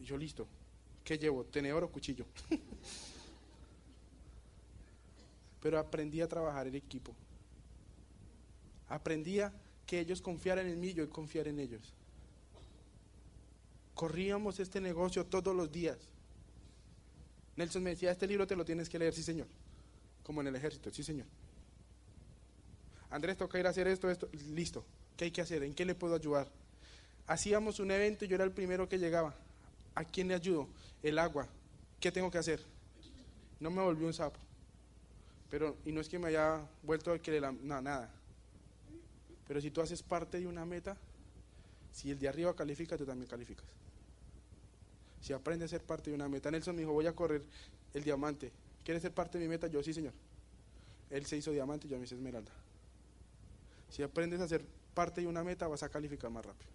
[0.00, 0.46] Y yo listo,
[1.04, 1.44] ¿qué llevo?
[1.44, 2.24] ¿Tenedor o cuchillo?
[5.66, 7.12] pero aprendí a trabajar en equipo.
[8.88, 9.52] Aprendía
[9.84, 11.92] que ellos confiaran en mí y yo confiar en ellos.
[13.94, 15.98] Corríamos este negocio todos los días.
[17.56, 19.48] Nelson me decía, este libro te lo tienes que leer, sí señor.
[20.22, 21.26] Como en el ejército, sí señor.
[23.10, 24.84] Andrés, toca ir a hacer esto, esto, listo.
[25.16, 25.62] ¿Qué hay que hacer?
[25.62, 26.48] ¿En qué le puedo ayudar?
[27.26, 29.34] Hacíamos un evento y yo era el primero que llegaba.
[29.94, 30.68] ¿A quién le ayudo?
[31.02, 31.48] El agua.
[32.00, 32.60] ¿Qué tengo que hacer?
[33.58, 34.38] No me volví un sapo.
[35.50, 38.10] Pero, y no es que me haya vuelto a que la, no, nada.
[39.48, 40.96] Pero si tú haces parte de una meta,
[41.92, 43.64] si el de arriba califica, tú también calificas.
[45.22, 46.50] Si aprendes a ser parte de una meta.
[46.50, 47.42] Nelson me dijo, voy a correr
[47.94, 48.52] el diamante.
[48.84, 49.66] ¿Quieres ser parte de mi meta?
[49.66, 50.12] Yo sí, señor.
[51.10, 52.50] Él se hizo diamante yo me hice esmeralda.
[53.88, 54.64] Si aprendes a ser
[54.96, 56.70] parte de una meta, vas a calificar más rápido.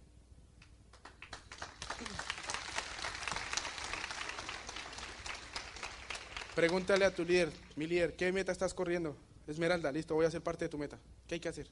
[6.54, 9.16] Pregúntale a tu líder, mi líder, ¿qué meta estás corriendo?
[9.48, 10.98] Esmeralda, listo, voy a ser parte de tu meta.
[11.26, 11.66] ¿Qué hay que hacer?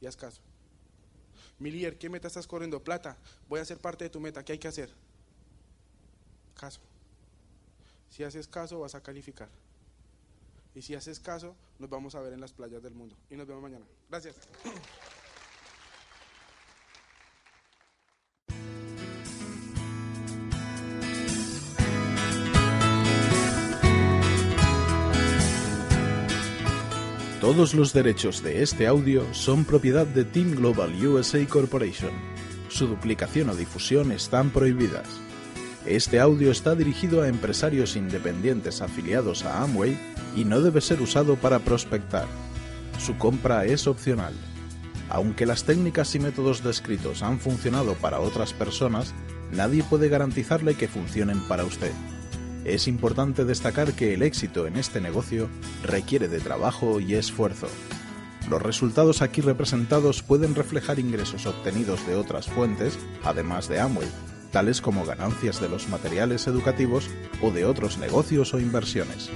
[0.00, 0.40] Y haz caso.
[1.58, 2.84] Mi líder, ¿qué meta estás corriendo?
[2.84, 3.16] Plata,
[3.48, 4.44] voy a ser parte de tu meta.
[4.44, 4.94] ¿Qué hay que hacer?
[6.54, 6.80] Caso.
[8.08, 9.48] Si haces caso, vas a calificar.
[10.76, 13.16] Y si haces caso, nos vamos a ver en las playas del mundo.
[13.30, 13.84] Y nos vemos mañana.
[14.08, 14.36] Gracias.
[27.54, 32.10] Todos los derechos de este audio son propiedad de Team Global USA Corporation.
[32.70, 35.06] Su duplicación o difusión están prohibidas.
[35.84, 39.98] Este audio está dirigido a empresarios independientes afiliados a Amway
[40.34, 42.26] y no debe ser usado para prospectar.
[42.98, 44.32] Su compra es opcional.
[45.10, 49.12] Aunque las técnicas y métodos descritos han funcionado para otras personas,
[49.52, 51.92] nadie puede garantizarle que funcionen para usted.
[52.64, 55.48] Es importante destacar que el éxito en este negocio
[55.82, 57.66] requiere de trabajo y esfuerzo.
[58.48, 64.08] Los resultados aquí representados pueden reflejar ingresos obtenidos de otras fuentes, además de Amway,
[64.52, 67.08] tales como ganancias de los materiales educativos
[67.40, 69.30] o de otros negocios o inversiones.